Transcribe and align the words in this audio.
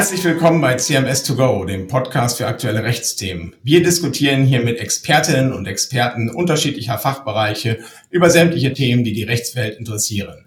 Herzlich 0.00 0.24
willkommen 0.24 0.62
bei 0.62 0.76
CMS2Go, 0.76 1.66
dem 1.66 1.86
Podcast 1.86 2.38
für 2.38 2.46
aktuelle 2.46 2.84
Rechtsthemen. 2.84 3.54
Wir 3.62 3.82
diskutieren 3.82 4.46
hier 4.46 4.62
mit 4.62 4.78
Expertinnen 4.78 5.52
und 5.52 5.66
Experten 5.66 6.30
unterschiedlicher 6.30 6.96
Fachbereiche 6.96 7.80
über 8.08 8.30
sämtliche 8.30 8.72
Themen, 8.72 9.04
die 9.04 9.12
die 9.12 9.24
Rechtswelt 9.24 9.78
interessieren. 9.78 10.46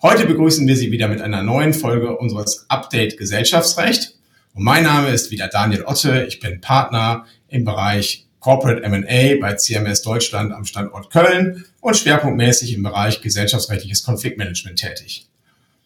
Heute 0.00 0.24
begrüßen 0.24 0.66
wir 0.66 0.74
Sie 0.74 0.90
wieder 0.90 1.08
mit 1.08 1.20
einer 1.20 1.42
neuen 1.42 1.74
Folge 1.74 2.16
unseres 2.16 2.64
Update 2.70 3.18
Gesellschaftsrecht. 3.18 4.14
Und 4.54 4.64
mein 4.64 4.84
Name 4.84 5.10
ist 5.10 5.30
wieder 5.30 5.48
Daniel 5.48 5.84
Otte. 5.84 6.24
Ich 6.26 6.40
bin 6.40 6.62
Partner 6.62 7.26
im 7.48 7.66
Bereich 7.66 8.26
Corporate 8.40 8.82
M&A 8.84 9.38
bei 9.38 9.54
CMS 9.56 10.00
Deutschland 10.00 10.50
am 10.50 10.64
Standort 10.64 11.10
Köln 11.10 11.66
und 11.82 11.94
schwerpunktmäßig 11.94 12.72
im 12.72 12.82
Bereich 12.82 13.20
gesellschaftsrechtliches 13.20 14.02
Konfliktmanagement 14.02 14.78
tätig. 14.78 15.28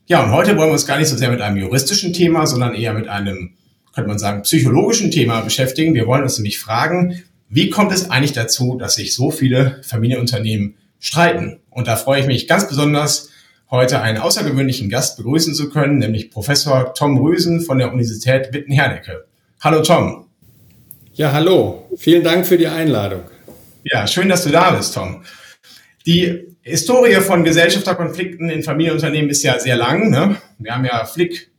Ja, 0.09 0.25
und 0.25 0.33
heute 0.33 0.57
wollen 0.57 0.71
wir 0.71 0.73
uns 0.73 0.87
gar 0.87 0.97
nicht 0.97 1.09
so 1.09 1.19
sehr 1.19 1.31
mit 1.31 1.43
einem 1.43 1.59
juristischen 1.59 2.15
Thema, 2.15 2.47
sondern 2.47 2.75
eher 2.75 2.95
mit 2.95 3.09
einem, 3.09 3.53
könnte 3.95 4.09
man 4.09 4.19
sagen, 4.19 4.41
psychologischen 4.41 5.11
Thema 5.11 5.43
beschäftigen. 5.43 5.93
Wir 5.93 6.07
wollen 6.07 6.23
uns 6.23 6.39
nämlich 6.39 6.59
fragen, 6.59 7.23
wie 7.51 7.69
kommt 7.69 7.93
es 7.93 8.09
eigentlich 8.11 8.33
dazu, 8.33 8.79
dass 8.79 8.95
sich 8.95 9.15
so 9.15 9.31
viele 9.31 9.83
Familienunternehmen 9.83 10.77
streiten? 10.99 11.61
Und 11.69 11.89
da 11.89 11.97
freue 11.97 12.23
ich 12.23 12.27
mich 12.27 12.49
ganz 12.49 12.67
besonders, 12.67 13.29
heute 13.71 14.01
einen 14.01 14.17
außergewöhnlichen 14.17 14.89
Gast 14.89 15.19
begrüßen 15.19 15.55
zu 15.55 15.69
können, 15.69 15.99
nämlich 15.99 16.31
Professor 16.31 16.95
Tom 16.95 17.19
Rüsen 17.19 17.61
von 17.61 17.77
der 17.77 17.93
Universität 17.93 18.55
Witten-Herdecke. 18.55 19.27
Hallo 19.61 19.83
Tom. 19.83 20.25
Ja, 21.13 21.33
hallo. 21.33 21.87
Vielen 21.99 22.25
Dank 22.25 22.47
für 22.47 22.57
die 22.57 22.69
Einladung. 22.69 23.25
Ja, 23.85 24.07
schön, 24.07 24.31
dass 24.31 24.45
du 24.45 24.49
da 24.49 24.71
bist, 24.71 24.95
Tom. 24.95 25.23
Die 26.09 26.57
Historie 26.63 27.17
von 27.17 27.45
Gesellschafterkonflikten 27.45 28.49
in 28.49 28.63
Familienunternehmen 28.63 29.29
ist 29.29 29.43
ja 29.43 29.59
sehr 29.59 29.77
lang. 29.77 30.09
Ne? 30.09 30.39
Wir 30.59 30.75
haben 30.75 30.87
ja 30.87 31.05
Flick, 31.05 31.51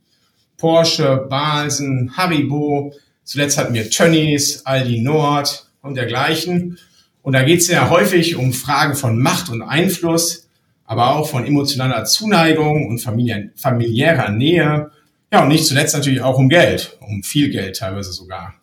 Porsche, 0.56 1.28
Balsen, 1.30 2.16
Haribo. 2.16 2.92
Zuletzt 3.22 3.58
hatten 3.58 3.74
wir 3.74 3.88
Tönnies, 3.88 4.66
Aldi 4.66 5.02
Nord 5.02 5.70
und 5.82 5.94
dergleichen. 5.94 6.78
Und 7.22 7.34
da 7.34 7.44
geht 7.44 7.60
es 7.60 7.68
ja 7.68 7.90
häufig 7.90 8.34
um 8.34 8.52
Fragen 8.52 8.96
von 8.96 9.22
Macht 9.22 9.50
und 9.50 9.62
Einfluss, 9.62 10.48
aber 10.84 11.14
auch 11.14 11.28
von 11.28 11.46
emotionaler 11.46 12.04
Zuneigung 12.06 12.88
und 12.88 12.98
familiärer 12.98 14.32
Nähe. 14.32 14.90
Ja, 15.32 15.42
und 15.44 15.48
nicht 15.48 15.64
zuletzt 15.64 15.94
natürlich 15.94 16.22
auch 16.22 16.38
um 16.38 16.48
Geld, 16.48 16.98
um 16.98 17.22
viel 17.22 17.50
Geld 17.50 17.76
teilweise 17.76 18.10
sogar. 18.10 18.54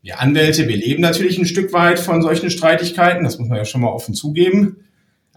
Wir 0.00 0.18
Anwälte, 0.18 0.66
wir 0.66 0.78
leben 0.78 1.02
natürlich 1.02 1.36
ein 1.36 1.44
Stück 1.44 1.74
weit 1.74 1.98
von 1.98 2.22
solchen 2.22 2.48
Streitigkeiten, 2.48 3.22
das 3.22 3.38
muss 3.38 3.48
man 3.48 3.58
ja 3.58 3.66
schon 3.66 3.82
mal 3.82 3.90
offen 3.90 4.14
zugeben. 4.14 4.78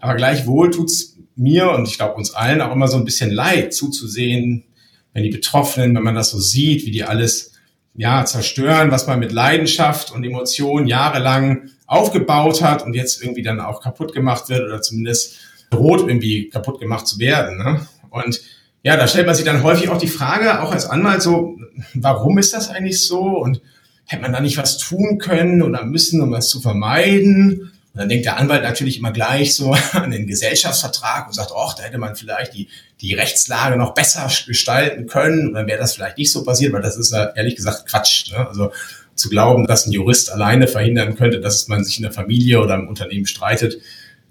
Aber 0.00 0.14
gleichwohl 0.16 0.70
tut's 0.70 1.16
mir 1.36 1.70
und 1.70 1.88
ich 1.88 1.96
glaube 1.96 2.14
uns 2.14 2.34
allen 2.34 2.60
auch 2.60 2.72
immer 2.72 2.88
so 2.88 2.96
ein 2.96 3.04
bisschen 3.04 3.30
leid 3.30 3.72
zuzusehen, 3.72 4.64
wenn 5.12 5.22
die 5.22 5.30
Betroffenen, 5.30 5.94
wenn 5.94 6.02
man 6.02 6.14
das 6.14 6.30
so 6.30 6.38
sieht, 6.38 6.86
wie 6.86 6.90
die 6.90 7.04
alles 7.04 7.52
ja 7.94 8.24
zerstören, 8.24 8.90
was 8.90 9.06
man 9.06 9.18
mit 9.18 9.32
Leidenschaft 9.32 10.12
und 10.12 10.24
Emotionen 10.24 10.86
jahrelang 10.86 11.70
aufgebaut 11.86 12.62
hat 12.62 12.84
und 12.84 12.94
jetzt 12.94 13.22
irgendwie 13.22 13.42
dann 13.42 13.60
auch 13.60 13.82
kaputt 13.82 14.14
gemacht 14.14 14.48
wird 14.48 14.62
oder 14.62 14.80
zumindest 14.80 15.38
droht 15.70 16.00
irgendwie 16.00 16.48
kaputt 16.48 16.80
gemacht 16.80 17.06
zu 17.06 17.18
werden. 17.18 17.58
Ne? 17.58 17.86
Und 18.10 18.40
ja, 18.82 18.96
da 18.96 19.06
stellt 19.06 19.26
man 19.26 19.34
sich 19.34 19.44
dann 19.44 19.62
häufig 19.62 19.88
auch 19.88 19.98
die 19.98 20.08
Frage, 20.08 20.62
auch 20.62 20.72
als 20.72 20.86
Anwalt 20.86 21.22
so, 21.22 21.58
warum 21.94 22.38
ist 22.38 22.54
das 22.54 22.70
eigentlich 22.70 23.04
so? 23.04 23.20
Und 23.20 23.60
hätte 24.06 24.22
man 24.22 24.32
da 24.32 24.40
nicht 24.40 24.56
was 24.56 24.78
tun 24.78 25.18
können 25.18 25.62
oder 25.62 25.84
müssen, 25.84 26.22
um 26.22 26.32
was 26.32 26.48
zu 26.48 26.60
vermeiden? 26.60 27.72
Dann 28.00 28.08
denkt 28.08 28.24
der 28.24 28.38
Anwalt 28.38 28.62
natürlich 28.62 28.98
immer 28.98 29.12
gleich 29.12 29.54
so 29.54 29.76
an 29.92 30.10
den 30.10 30.26
Gesellschaftsvertrag 30.26 31.26
und 31.26 31.34
sagt, 31.34 31.52
ach, 31.54 31.74
da 31.74 31.82
hätte 31.82 31.98
man 31.98 32.16
vielleicht 32.16 32.54
die, 32.54 32.68
die 33.02 33.12
Rechtslage 33.12 33.76
noch 33.76 33.92
besser 33.94 34.28
gestalten 34.46 35.06
können. 35.06 35.48
Und 35.48 35.54
dann 35.54 35.66
wäre 35.66 35.78
das 35.78 35.94
vielleicht 35.94 36.16
nicht 36.16 36.32
so 36.32 36.42
passiert, 36.42 36.72
weil 36.72 36.80
das 36.80 36.96
ist 36.96 37.12
ja 37.12 37.26
ehrlich 37.36 37.56
gesagt 37.56 37.86
Quatsch. 37.86 38.32
Ne? 38.32 38.48
Also 38.48 38.72
zu 39.14 39.28
glauben, 39.28 39.66
dass 39.66 39.86
ein 39.86 39.92
Jurist 39.92 40.32
alleine 40.32 40.66
verhindern 40.66 41.14
könnte, 41.14 41.40
dass 41.40 41.68
man 41.68 41.84
sich 41.84 41.98
in 41.98 42.02
der 42.02 42.12
Familie 42.12 42.62
oder 42.62 42.74
im 42.76 42.88
Unternehmen 42.88 43.26
streitet, 43.26 43.82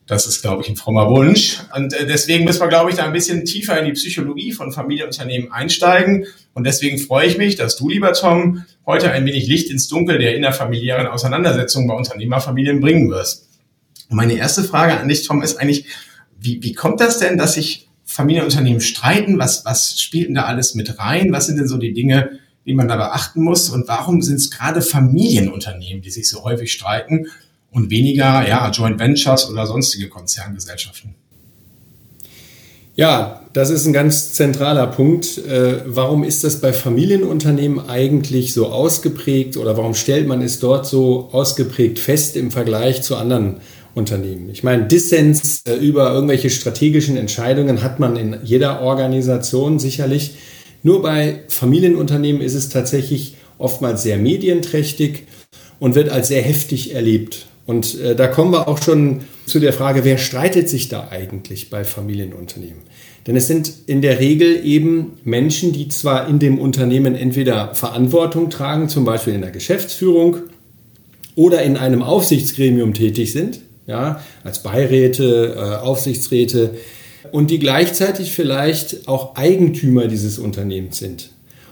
das 0.08 0.26
ist, 0.26 0.42
glaube 0.42 0.64
ich, 0.64 0.70
ein 0.70 0.76
frommer 0.76 1.08
Wunsch. 1.08 1.60
Und 1.76 1.94
äh, 1.94 2.08
deswegen 2.08 2.44
müssen 2.44 2.62
wir, 2.62 2.68
glaube 2.68 2.90
ich, 2.90 2.96
da 2.96 3.06
ein 3.06 3.14
bisschen 3.14 3.46
tiefer 3.46 3.80
in 3.80 3.86
die 3.86 3.92
Psychologie 3.92 4.52
von 4.52 4.72
Familienunternehmen 4.72 5.52
einsteigen. 5.52 6.26
Und 6.56 6.66
deswegen 6.66 6.98
freue 6.98 7.28
ich 7.28 7.38
mich, 7.38 7.58
dass 7.58 7.78
du, 7.78 7.88
lieber 7.90 8.14
Tom, 8.14 8.66
heute 8.88 9.12
ein 9.12 9.24
wenig 9.28 9.48
Licht 9.48 9.70
ins 9.70 9.88
Dunkel 9.88 10.18
der 10.18 10.36
innerfamiliären 10.36 11.06
Auseinandersetzungen 11.06 11.88
bei 11.88 11.94
Unternehmerfamilien 11.94 12.82
bringen 12.82 13.12
wirst. 13.12 13.49
Meine 14.10 14.34
erste 14.34 14.64
Frage 14.64 15.00
an 15.00 15.08
dich, 15.08 15.26
Tom, 15.26 15.42
ist 15.42 15.58
eigentlich, 15.58 15.86
wie, 16.40 16.62
wie 16.64 16.74
kommt 16.74 17.00
das 17.00 17.20
denn, 17.20 17.38
dass 17.38 17.54
sich 17.54 17.90
Familienunternehmen 18.06 18.82
streiten? 18.82 19.38
Was, 19.38 19.66
was 19.66 20.00
spielt 20.02 20.30
denn 20.30 20.36
da 20.36 20.44
alles 20.44 20.74
mit 20.74 20.98
rein? 20.98 21.32
Was 21.32 21.46
sind 21.46 21.58
denn 21.58 21.68
so 21.68 21.78
die 21.78 21.94
Dinge, 21.94 22.40
die 22.66 22.74
man 22.74 22.88
da 22.88 22.98
beachten 22.98 23.44
muss? 23.44 23.70
Und 23.70 23.88
warum 23.88 24.24
sind 24.24 24.38
es 24.38 24.50
gerade 24.50 24.82
Familienunternehmen, 24.82 26.02
die 26.02 26.10
sich 26.10 26.28
so 26.28 26.44
häufig 26.44 26.72
streiten 26.72 27.28
und 27.70 27.92
weniger 27.92 28.48
ja, 28.48 28.70
Joint 28.72 29.00
Ventures 29.00 29.48
oder 29.48 29.68
sonstige 29.68 30.10
Konzerngesellschaften? 30.10 31.14
Ja, 32.96 33.46
das 33.54 33.70
ist 33.70 33.86
ein 33.86 33.94
ganz 33.94 34.34
zentraler 34.34 34.88
Punkt. 34.88 35.38
Äh, 35.38 35.84
warum 35.86 36.24
ist 36.24 36.44
das 36.44 36.60
bei 36.60 36.74
Familienunternehmen 36.74 37.88
eigentlich 37.88 38.54
so 38.54 38.68
ausgeprägt 38.68 39.56
oder 39.56 39.78
warum 39.78 39.94
stellt 39.94 40.28
man 40.28 40.42
es 40.42 40.60
dort 40.60 40.86
so 40.86 41.30
ausgeprägt 41.32 42.00
fest 42.00 42.36
im 42.36 42.52
Vergleich 42.52 43.02
zu 43.02 43.16
anderen 43.16 43.62
Unternehmen. 43.96 44.50
Ich 44.50 44.64
meine, 44.64 44.86
Dissens 44.86 45.64
äh, 45.68 45.74
über 45.76 46.14
irgendwelche 46.14 46.50
strategischen 46.50 47.18
Entscheidungen 47.18 47.82
hat 47.82 48.00
man 48.00 48.16
in 48.16 48.38
jeder 48.44 48.82
Organisation 48.82 49.80
sicherlich. 49.80 50.36
Nur 50.84 51.02
bei 51.02 51.42
Familienunternehmen 51.48 52.42
ist 52.42 52.54
es 52.54 52.70
tatsächlich 52.70 53.36
oftmals 53.58 54.04
sehr 54.04 54.18
medienträchtig 54.18 55.24
und 55.80 55.96
wird 55.96 56.10
als 56.10 56.30
sehr 56.30 56.42
heftig 56.42 56.94
erlebt. 56.94 57.48
Und 57.66 58.00
äh, 58.00 58.16
da 58.16 58.28
kommen 58.28 58.52
wir 58.52 58.68
auch 58.68 58.82
schon 58.82 59.22
zu 59.46 59.60
der 59.60 59.74
Frage, 59.74 60.04
wer 60.04 60.18
streitet 60.18 60.70
sich 60.70 60.90
da 60.90 61.10
eigentlich 61.10 61.70
bei 61.70 61.84
Familienunternehmen? 61.84 62.82
Denn 63.28 63.36
es 63.36 63.48
sind 63.48 63.72
in 63.86 64.02
der 64.02 64.20
Regel 64.20 64.66
eben 64.66 65.20
Menschen, 65.24 65.74
die 65.74 65.88
zwar 65.90 66.28
in 66.28 66.40
dem 66.40 66.58
Unternehmen 66.58 67.16
entweder 67.16 67.76
Verantwortung 67.76 68.50
tragen, 68.50 68.90
zum 68.90 69.06
Beispiel 69.06 69.34
in 69.34 69.42
der 69.42 69.52
Geschäftsführung 69.52 70.38
oder 71.36 71.62
in 71.62 71.78
einem 71.78 72.02
Aufsichtsgremium 72.02 72.94
tätig 72.94 73.32
sind, 73.34 73.60
ja, 73.90 74.22
als 74.44 74.62
Beiräte, 74.62 75.56
äh, 75.58 75.86
Aufsichtsräte 75.86 76.76
und 77.32 77.50
die 77.50 77.60
gleichzeitig 77.60 78.32
vielleicht 78.32 79.08
auch 79.08 79.36
Eigentümer 79.36 80.08
dieses 80.08 80.38
Unternehmens 80.38 81.00
sind. 81.00 81.32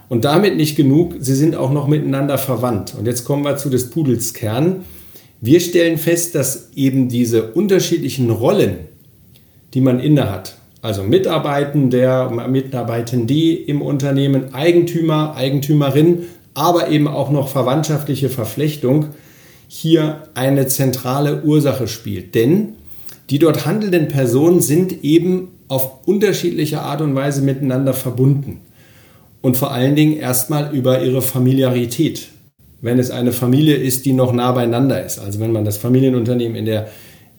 Und 0.10 0.26
damit 0.26 0.56
nicht 0.56 0.76
genug, 0.76 1.16
sie 1.20 1.36
sind 1.36 1.56
auch 1.56 1.72
noch 1.72 1.88
miteinander 1.88 2.38
verwandt. 2.38 2.96
Und 2.98 3.06
jetzt 3.06 3.24
kommen 3.24 3.44
wir 3.44 3.58
zu 3.58 3.70
des 3.70 3.90
Pudels 3.90 4.34
Kern. 4.34 4.84
Wir 5.42 5.60
stellen 5.60 5.98
fest, 5.98 6.34
dass 6.34 6.70
eben 6.76 7.08
diese 7.10 7.52
unterschiedlichen 7.52 8.30
Rollen, 8.32 8.78
die 9.74 9.82
man 9.82 10.00
innehat, 10.00 10.58
also 10.82 11.04
Mitarbeitender, 11.04 12.30
Mitarbeitende 12.48 13.54
im 13.54 13.82
Unternehmen, 13.82 14.54
Eigentümer, 14.54 15.36
Eigentümerin, 15.36 16.24
aber 16.54 16.90
eben 16.90 17.08
auch 17.08 17.30
noch 17.30 17.50
verwandtschaftliche 17.50 18.30
Verflechtung, 18.30 19.08
hier 19.68 20.24
eine 20.34 20.68
zentrale 20.68 21.44
Ursache 21.44 21.88
spielt. 21.88 22.36
Denn 22.36 22.74
die 23.30 23.40
dort 23.40 23.66
handelnden 23.66 24.08
Personen 24.08 24.62
sind 24.62 25.04
eben 25.04 25.50
auf 25.68 26.08
unterschiedliche 26.08 26.82
Art 26.82 27.02
und 27.02 27.16
Weise 27.16 27.42
miteinander 27.42 27.94
verbunden. 27.94 28.62
Und 29.42 29.58
vor 29.58 29.72
allen 29.72 29.96
Dingen 29.96 30.18
erstmal 30.18 30.74
über 30.74 31.02
ihre 31.04 31.22
Familiarität. 31.22 32.30
Wenn 32.82 33.00
es 33.00 33.12
eine 33.12 33.32
Familie 33.32 33.76
ist, 33.76 34.06
die 34.06 34.14
noch 34.14 34.32
nah 34.34 34.52
beieinander 34.52 35.04
ist, 35.04 35.20
also 35.20 35.40
wenn 35.40 35.52
man 35.52 35.66
das 35.66 35.78
Familienunternehmen 35.78 36.56
in 36.56 36.66
der 36.66 36.88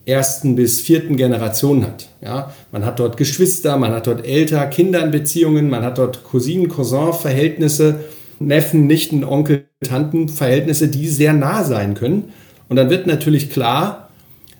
ersten 0.05 0.55
bis 0.55 0.81
vierten 0.81 1.17
Generation 1.17 1.85
hat. 1.85 2.07
Ja, 2.21 2.53
man 2.71 2.85
hat 2.85 2.99
dort 2.99 3.15
Geschwister, 3.15 3.77
man 3.77 3.91
hat 3.91 4.07
dort 4.07 4.25
Elter, 4.25 4.65
Kindernbeziehungen, 4.67 5.69
man 5.69 5.83
hat 5.83 5.97
dort 5.97 6.23
Cousinen, 6.23 6.67
Cousin-Verhältnisse 6.67 7.99
Neffen, 8.39 8.87
Nichten, 8.87 9.23
Onkel, 9.23 9.65
Tanten 9.81 10.29
Verhältnisse, 10.29 10.87
die 10.87 11.07
sehr 11.07 11.33
nah 11.33 11.63
sein 11.63 11.93
können. 11.93 12.31
Und 12.67 12.75
dann 12.75 12.89
wird 12.89 13.07
natürlich 13.07 13.49
klar, 13.49 14.09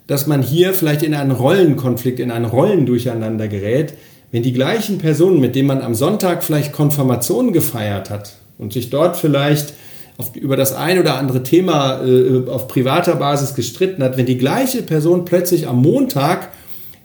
dass 0.07 0.27
man 0.27 0.41
hier 0.41 0.73
vielleicht 0.73 1.03
in 1.03 1.13
einen 1.13 1.31
Rollenkonflikt, 1.31 2.19
in 2.19 2.31
ein 2.31 2.45
Rollendurcheinander 2.45 3.47
gerät, 3.47 3.93
wenn 4.31 4.43
die 4.43 4.53
gleichen 4.53 4.97
Personen, 4.97 5.39
mit 5.39 5.55
denen 5.55 5.67
man 5.67 5.81
am 5.81 5.95
Sonntag 5.95 6.43
vielleicht 6.43 6.71
Konfirmation 6.71 7.53
gefeiert 7.53 8.09
hat 8.09 8.33
und 8.57 8.73
sich 8.73 8.89
dort 8.89 9.17
vielleicht 9.17 9.73
auf, 10.17 10.35
über 10.35 10.57
das 10.57 10.73
ein 10.73 10.99
oder 10.99 11.15
andere 11.15 11.43
Thema 11.43 12.03
äh, 12.03 12.47
auf 12.49 12.67
privater 12.67 13.15
Basis 13.15 13.55
gestritten 13.55 14.03
hat, 14.03 14.17
wenn 14.17 14.25
die 14.25 14.37
gleiche 14.37 14.81
Person 14.81 15.25
plötzlich 15.25 15.67
am 15.67 15.81
Montag 15.81 16.49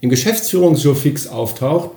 im 0.01 0.11
Geschäftsführungsjurfix 0.11 1.29
auftaucht 1.29 1.91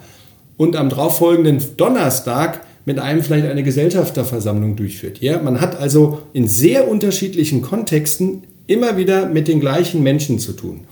und 0.57 0.75
am 0.75 0.89
darauffolgenden 0.89 1.59
Donnerstag 1.77 2.61
mit 2.87 2.99
einem 2.99 3.21
vielleicht 3.21 3.47
eine 3.47 3.63
Gesellschafterversammlung 3.63 4.77
durchführt. 4.77 5.19
Ja, 5.19 5.41
man 5.41 5.59
hat 5.59 5.77
also 5.77 6.21
in 6.31 6.47
sehr 6.47 6.87
unterschiedlichen 6.87 7.61
Kontexten 7.61 8.43
immer 8.65 8.95
wieder 8.95 9.27
mit 9.27 9.49
den 9.49 9.59
gleichen 9.59 10.03
Menschen 10.03 10.39
zu 10.39 10.53
tun. 10.53 10.85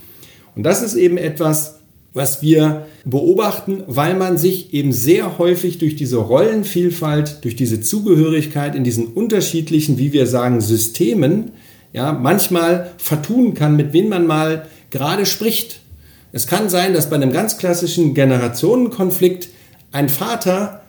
Und 0.57 0.63
das 0.63 0.81
ist 0.81 0.95
eben 0.95 1.17
etwas, 1.17 1.79
was 2.13 2.41
wir 2.41 2.85
beobachten, 3.05 3.83
weil 3.87 4.13
man 4.13 4.37
sich 4.37 4.73
eben 4.73 4.91
sehr 4.91 5.37
häufig 5.37 5.77
durch 5.77 5.95
diese 5.95 6.17
Rollenvielfalt, 6.17 7.45
durch 7.45 7.55
diese 7.55 7.79
Zugehörigkeit 7.79 8.75
in 8.75 8.83
diesen 8.83 9.07
unterschiedlichen, 9.07 9.97
wie 9.97 10.11
wir 10.11 10.27
sagen, 10.27 10.59
Systemen, 10.59 11.53
ja, 11.93 12.11
manchmal 12.11 12.91
vertun 12.97 13.53
kann, 13.53 13.77
mit 13.77 13.93
wem 13.93 14.09
man 14.09 14.27
mal 14.27 14.67
gerade 14.89 15.25
spricht. 15.25 15.79
Es 16.33 16.45
kann 16.45 16.67
sein, 16.67 16.93
dass 16.93 17.09
bei 17.09 17.15
einem 17.15 17.31
ganz 17.31 17.57
klassischen 17.57 18.13
Generationenkonflikt 18.13 19.47
ein 19.93 20.09
Vater 20.09 20.81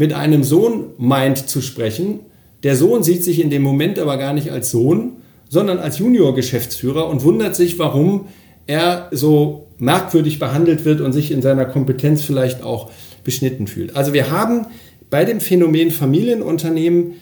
mit 0.00 0.14
einem 0.14 0.44
Sohn 0.44 0.86
meint 0.96 1.46
zu 1.50 1.60
sprechen. 1.60 2.20
Der 2.62 2.74
Sohn 2.74 3.02
sieht 3.02 3.22
sich 3.22 3.38
in 3.38 3.50
dem 3.50 3.60
Moment 3.60 3.98
aber 3.98 4.16
gar 4.16 4.32
nicht 4.32 4.50
als 4.50 4.70
Sohn, 4.70 5.16
sondern 5.50 5.78
als 5.78 5.98
Junior-Geschäftsführer 5.98 7.06
und 7.06 7.22
wundert 7.22 7.54
sich, 7.54 7.78
warum 7.78 8.28
er 8.66 9.08
so 9.10 9.66
merkwürdig 9.76 10.38
behandelt 10.38 10.86
wird 10.86 11.02
und 11.02 11.12
sich 11.12 11.30
in 11.30 11.42
seiner 11.42 11.66
Kompetenz 11.66 12.22
vielleicht 12.22 12.62
auch 12.62 12.90
beschnitten 13.24 13.66
fühlt. 13.66 13.94
Also 13.94 14.14
wir 14.14 14.30
haben 14.30 14.68
bei 15.10 15.26
dem 15.26 15.38
Phänomen 15.38 15.90
Familienunternehmen 15.90 17.16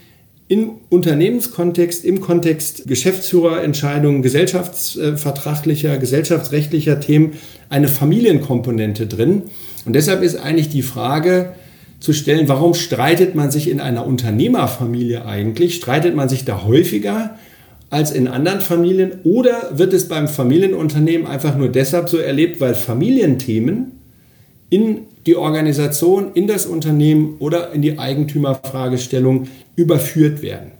im 0.46 0.70
Unternehmenskontext, 0.88 2.04
im 2.04 2.20
Kontext 2.20 2.86
Geschäftsführerentscheidungen, 2.86 4.22
gesellschaftsvertraglicher, 4.22 5.98
gesellschaftsrechtlicher 5.98 7.00
Themen 7.00 7.32
eine 7.70 7.88
Familienkomponente 7.88 9.08
drin. 9.08 9.42
Und 9.84 9.94
deshalb 9.94 10.22
ist 10.22 10.36
eigentlich 10.36 10.68
die 10.68 10.82
Frage 10.82 11.54
zu 12.00 12.12
stellen, 12.12 12.48
warum 12.48 12.74
streitet 12.74 13.34
man 13.34 13.50
sich 13.50 13.68
in 13.68 13.80
einer 13.80 14.06
Unternehmerfamilie 14.06 15.24
eigentlich? 15.24 15.74
Streitet 15.74 16.14
man 16.14 16.28
sich 16.28 16.44
da 16.44 16.64
häufiger? 16.64 17.36
als 17.90 18.10
in 18.10 18.28
anderen 18.28 18.60
Familien? 18.60 19.20
Oder 19.24 19.70
wird 19.72 19.92
es 19.92 20.08
beim 20.08 20.28
Familienunternehmen 20.28 21.26
einfach 21.26 21.56
nur 21.56 21.68
deshalb 21.68 22.08
so 22.08 22.18
erlebt, 22.18 22.60
weil 22.60 22.74
Familienthemen 22.74 23.92
in 24.70 25.06
die 25.26 25.36
Organisation, 25.36 26.32
in 26.34 26.46
das 26.46 26.66
Unternehmen 26.66 27.36
oder 27.38 27.72
in 27.72 27.82
die 27.82 27.98
Eigentümerfragestellung 27.98 29.48
überführt 29.76 30.42
werden? 30.42 30.72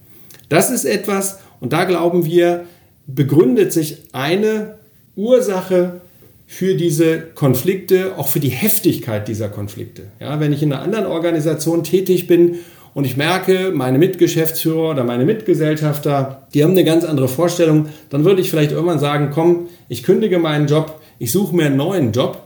Das 0.48 0.70
ist 0.70 0.84
etwas, 0.84 1.38
und 1.60 1.72
da 1.72 1.84
glauben 1.84 2.24
wir, 2.24 2.64
begründet 3.06 3.72
sich 3.72 4.02
eine 4.12 4.74
Ursache 5.16 6.02
für 6.50 6.74
diese 6.74 7.20
Konflikte, 7.34 8.14
auch 8.16 8.26
für 8.26 8.40
die 8.40 8.48
Heftigkeit 8.48 9.28
dieser 9.28 9.50
Konflikte. 9.50 10.04
Ja, 10.18 10.40
wenn 10.40 10.54
ich 10.54 10.62
in 10.62 10.72
einer 10.72 10.82
anderen 10.82 11.04
Organisation 11.04 11.84
tätig 11.84 12.26
bin 12.26 12.54
und 12.94 13.04
ich 13.04 13.18
merke, 13.18 13.70
meine 13.74 13.98
Mitgeschäftsführer 13.98 14.92
oder 14.92 15.04
meine 15.04 15.26
Mitgesellschafter, 15.26 16.48
die 16.54 16.64
haben 16.64 16.70
eine 16.70 16.84
ganz 16.84 17.04
andere 17.04 17.28
Vorstellung, 17.28 17.90
dann 18.08 18.24
würde 18.24 18.40
ich 18.40 18.48
vielleicht 18.48 18.72
irgendwann 18.72 18.98
sagen, 18.98 19.28
komm, 19.30 19.68
ich 19.90 20.02
kündige 20.02 20.38
meinen 20.38 20.66
Job, 20.66 20.98
ich 21.18 21.32
suche 21.32 21.54
mir 21.54 21.66
einen 21.66 21.76
neuen 21.76 22.12
Job 22.12 22.42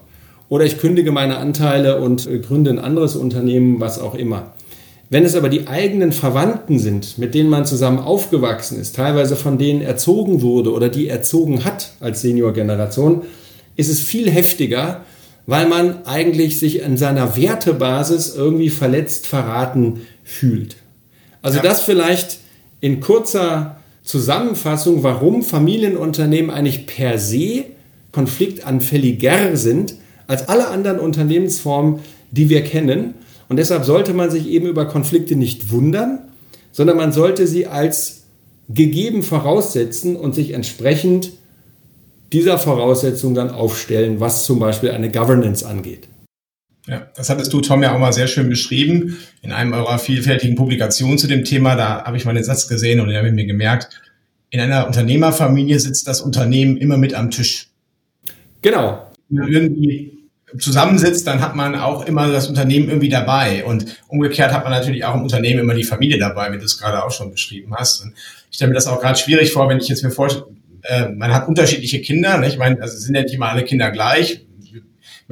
oder 0.49 0.64
ich 0.64 0.81
kündige 0.81 1.12
meine 1.12 1.37
Anteile 1.37 2.00
und 2.00 2.26
äh, 2.26 2.40
gründe 2.40 2.70
ein 2.70 2.81
anderes 2.81 3.14
Unternehmen, 3.14 3.78
was 3.78 4.00
auch 4.00 4.16
immer. 4.16 4.52
Wenn 5.10 5.25
es 5.25 5.37
aber 5.37 5.49
die 5.49 5.69
eigenen 5.69 6.10
Verwandten 6.10 6.81
sind, 6.81 7.19
mit 7.19 7.37
denen 7.37 7.50
man 7.50 7.66
zusammen 7.66 8.00
aufgewachsen 8.00 8.81
ist, 8.81 8.96
teilweise 8.96 9.37
von 9.37 9.58
denen 9.58 9.81
erzogen 9.81 10.43
wurde 10.43 10.72
oder 10.72 10.88
die 10.88 11.06
erzogen 11.06 11.64
hat 11.64 11.93
als 12.00 12.22
Seniorgeneration, 12.22 13.22
ist 13.76 13.88
es 13.88 14.00
viel 14.00 14.30
heftiger, 14.30 15.04
weil 15.46 15.69
man 15.69 16.06
eigentlich 16.06 16.58
sich 16.58 16.80
in 16.80 16.96
seiner 16.96 17.36
Wertebasis 17.36 18.34
irgendwie 18.34 18.70
verletzt, 18.70 19.26
verraten 19.26 20.02
fühlt. 20.22 20.76
Also 21.42 21.58
ja. 21.58 21.62
das 21.62 21.82
vielleicht 21.82 22.38
in 22.80 23.00
kurzer 23.00 23.76
Zusammenfassung, 24.02 25.02
warum 25.02 25.42
Familienunternehmen 25.42 26.50
eigentlich 26.50 26.86
per 26.86 27.19
se 27.19 27.64
konfliktanfälliger 28.12 29.56
sind 29.56 29.94
als 30.26 30.48
alle 30.48 30.68
anderen 30.68 30.98
Unternehmensformen, 30.98 32.00
die 32.30 32.48
wir 32.48 32.62
kennen. 32.62 33.14
Und 33.48 33.56
deshalb 33.56 33.84
sollte 33.84 34.14
man 34.14 34.30
sich 34.30 34.48
eben 34.48 34.66
über 34.66 34.86
Konflikte 34.86 35.36
nicht 35.36 35.70
wundern, 35.70 36.20
sondern 36.72 36.96
man 36.96 37.12
sollte 37.12 37.46
sie 37.46 37.66
als 37.66 38.22
gegeben 38.68 39.22
voraussetzen 39.22 40.16
und 40.16 40.34
sich 40.34 40.52
entsprechend 40.52 41.32
dieser 42.32 42.58
Voraussetzung 42.58 43.34
dann 43.34 43.50
aufstellen, 43.50 44.20
was 44.20 44.44
zum 44.44 44.58
Beispiel 44.58 44.90
eine 44.90 45.11
Governance 45.11 45.67
angeht. 45.67 46.08
Ja, 46.87 47.06
das 47.14 47.31
hattest 47.31 47.52
du, 47.52 47.61
Tom, 47.61 47.82
ja 47.82 47.94
auch 47.94 47.99
mal 47.99 48.12
sehr 48.12 48.26
schön 48.26 48.49
beschrieben 48.49 49.19
in 49.40 49.52
einem 49.52 49.73
eurer 49.73 49.99
vielfältigen 49.99 50.56
Publikationen 50.56 51.17
zu 51.17 51.29
dem 51.29 51.44
Thema. 51.44 51.76
Da 51.76 52.05
habe 52.05 52.17
ich 52.17 52.25
mal 52.25 52.34
den 52.34 52.43
Satz 52.43 52.67
gesehen 52.67 52.99
und 53.00 53.08
den 53.08 53.17
habe 53.17 53.29
ich 53.29 53.34
mir 53.34 53.46
gemerkt. 53.46 54.02
In 54.50 54.61
einer 54.61 54.87
Unternehmerfamilie 54.87 55.79
sitzt 55.79 56.08
das 56.08 56.20
Unternehmen 56.20 56.76
immer 56.76 56.96
mit 56.96 57.14
am 57.14 57.31
Tisch. 57.31 57.69
Genau. 58.62 59.11
Wenn 59.28 59.38
man 59.38 59.52
irgendwie 59.52 60.23
zusammensitzt, 60.58 61.26
dann 61.26 61.40
hat 61.40 61.55
man 61.55 61.76
auch 61.76 62.05
immer 62.06 62.31
das 62.31 62.49
Unternehmen 62.49 62.88
irgendwie 62.88 63.08
dabei. 63.08 63.64
Und 63.64 64.00
umgekehrt 64.08 64.52
hat 64.52 64.64
man 64.64 64.73
natürlich 64.73 65.05
auch 65.05 65.14
im 65.14 65.23
Unternehmen 65.23 65.61
immer 65.61 65.75
die 65.75 65.85
Familie 65.85 66.19
dabei, 66.19 66.52
wie 66.52 66.58
du 66.58 66.64
es 66.64 66.78
gerade 66.78 67.05
auch 67.05 67.12
schon 67.12 67.31
beschrieben 67.31 67.75
hast. 67.76 68.02
Und 68.02 68.14
ich 68.50 68.56
stelle 68.56 68.70
mir 68.70 68.75
das 68.75 68.88
auch 68.88 69.00
gerade 69.00 69.19
schwierig 69.19 69.52
vor, 69.52 69.69
wenn 69.69 69.78
ich 69.78 69.88
jetzt 69.88 70.02
mir 70.02 70.11
vorstelle, 70.11 70.46
äh, 70.82 71.08
man 71.08 71.32
hat 71.32 71.49
unterschiedliche 71.49 72.00
Kinder. 72.00 72.38
Ne? 72.38 72.49
Ich 72.49 72.58
meine, 72.58 72.81
also 72.81 72.96
sind 72.96 73.14
ja 73.14 73.23
nicht 73.23 73.34
immer 73.34 73.50
alle 73.50 73.64
Kinder 73.64 73.90
gleich 73.90 74.44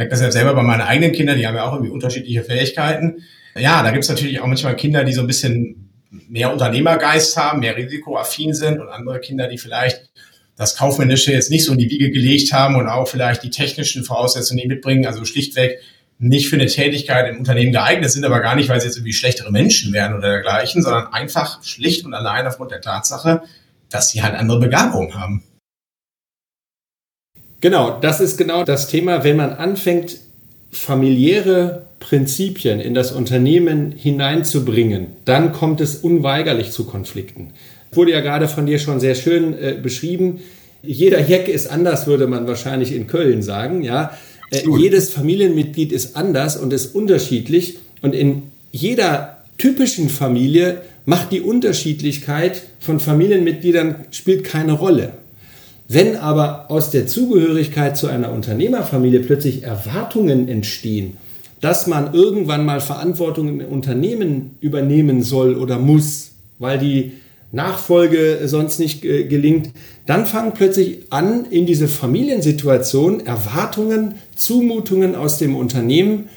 merke 0.01 0.13
das 0.13 0.23
ja 0.23 0.31
selber 0.31 0.55
bei 0.55 0.63
meinen 0.63 0.81
eigenen 0.81 1.13
Kindern, 1.13 1.37
die 1.37 1.47
haben 1.47 1.57
ja 1.57 1.65
auch 1.65 1.75
irgendwie 1.75 1.91
unterschiedliche 1.91 2.43
Fähigkeiten. 2.43 3.23
Ja, 3.55 3.83
da 3.83 3.91
gibt 3.91 4.05
es 4.05 4.09
natürlich 4.09 4.41
auch 4.41 4.47
manchmal 4.47 4.75
Kinder, 4.75 5.05
die 5.05 5.13
so 5.13 5.21
ein 5.21 5.27
bisschen 5.27 5.91
mehr 6.11 6.51
Unternehmergeist 6.51 7.37
haben, 7.37 7.61
mehr 7.61 7.77
risikoaffin 7.77 8.55
sind 8.55 8.81
und 8.81 8.89
andere 8.89 9.21
Kinder, 9.21 9.47
die 9.47 9.59
vielleicht 9.59 10.11
das 10.57 10.77
Kaufmännische 10.77 11.33
jetzt 11.33 11.51
nicht 11.51 11.65
so 11.67 11.73
in 11.73 11.79
die 11.79 11.91
Wiege 11.91 12.11
gelegt 12.11 12.53
haben 12.55 12.77
und 12.77 12.89
auch 12.89 13.09
vielleicht 13.09 13.43
die 13.43 13.51
technischen 13.51 14.03
Voraussetzungen 14.03 14.57
nicht 14.57 14.69
mitbringen, 14.69 15.07
also 15.07 15.27
schlichtweg 15.27 15.81
nicht 16.19 16.49
für 16.49 16.57
eine 16.57 16.67
Tätigkeit 16.67 17.31
im 17.31 17.39
Unternehmen 17.39 17.73
geeignet 17.73 18.11
sind, 18.11 18.25
aber 18.25 18.41
gar 18.41 18.55
nicht, 18.55 18.71
weil 18.71 18.81
sie 18.81 18.87
jetzt 18.87 18.97
irgendwie 18.97 19.13
schlechtere 19.13 19.51
Menschen 19.51 19.93
wären 19.93 20.15
oder 20.15 20.31
dergleichen, 20.31 20.83
sondern 20.83 21.13
einfach 21.13 21.63
schlicht 21.63 22.07
und 22.07 22.15
allein 22.15 22.47
aufgrund 22.47 22.71
der 22.71 22.81
Tatsache, 22.81 23.43
dass 23.91 24.11
sie 24.11 24.23
halt 24.23 24.35
andere 24.35 24.61
Begabungen 24.61 25.15
haben. 25.15 25.43
Genau, 27.61 27.99
das 28.01 28.21
ist 28.21 28.39
genau 28.39 28.65
das 28.65 28.89
Thema, 28.89 29.23
wenn 29.23 29.37
man 29.37 29.53
anfängt, 29.53 30.19
familiäre 30.71 31.83
Prinzipien 31.99 32.81
in 32.81 32.95
das 32.95 33.13
Unternehmen 33.13 33.93
hineinzubringen, 33.93 35.09
dann 35.25 35.53
kommt 35.53 35.81
es 35.81 35.97
unweigerlich 35.97 36.71
zu 36.71 36.85
Konflikten. 36.85 37.53
Wurde 37.93 38.13
ja 38.13 38.21
gerade 38.21 38.49
von 38.49 38.67
dir 38.67 38.79
schon 38.79 39.01
sehr 39.01 39.15
schön 39.15 39.53
äh, 39.59 39.77
beschrieben. 39.81 40.41
Jeder 40.83 41.21
Jack 41.21 41.49
ist 41.49 41.67
anders, 41.67 42.07
würde 42.07 42.27
man 42.27 42.47
wahrscheinlich 42.47 42.95
in 42.95 43.07
Köln 43.07 43.43
sagen. 43.43 43.83
Ja, 43.83 44.17
äh, 44.51 44.63
jedes 44.79 45.11
Familienmitglied 45.13 45.93
ist 45.93 46.17
anders 46.17 46.57
und 46.57 46.73
ist 46.73 46.95
unterschiedlich. 46.95 47.79
Und 48.01 48.15
in 48.15 48.45
jeder 48.73 49.45
typischen 49.59 50.09
Familie 50.09 50.81
macht 51.11 51.33
die 51.33 51.41
Unterschiedlichkeit 51.41 52.63
von 52.79 53.01
Familienmitgliedern 53.01 53.97
spielt 54.13 54.45
keine 54.45 54.75
Rolle. 54.75 55.15
Wenn 55.89 56.15
aber 56.15 56.71
aus 56.71 56.93
der 56.93 57.09
Zugehörigkeit 57.09 57.97
zu 57.97 58.07
einer 58.07 58.31
Unternehmerfamilie 58.31 59.19
plötzlich 59.19 59.65
Erwartungen 59.65 60.47
entstehen, 60.47 61.17
dass 61.61 61.89
man 61.89 62.15
irgendwann 62.15 62.65
mal 62.65 62.81
Verantwortung 62.81 63.49
im 63.49 63.67
Unternehmen 63.67 64.53
übernehmen 64.61 65.25
soll 65.25 65.57
oder 65.57 65.81
muss, 65.81 66.31
weil 66.61 66.79
die 66.79 67.15
Nachfolge 67.51 68.43
sonst 68.45 68.79
nicht 68.79 69.05
äh, 69.05 69.25
gelingt, 69.25 69.71
dann 70.07 70.27
fangen 70.27 70.53
plötzlich 70.55 71.01
an, 71.11 71.45
in 71.51 71.67
diese 71.67 71.89
Familiensituation 71.89 73.27
Erwartungen, 73.27 74.15
Zumutungen 74.37 75.17
aus 75.17 75.39
dem 75.39 75.57
Unternehmen 75.57 76.29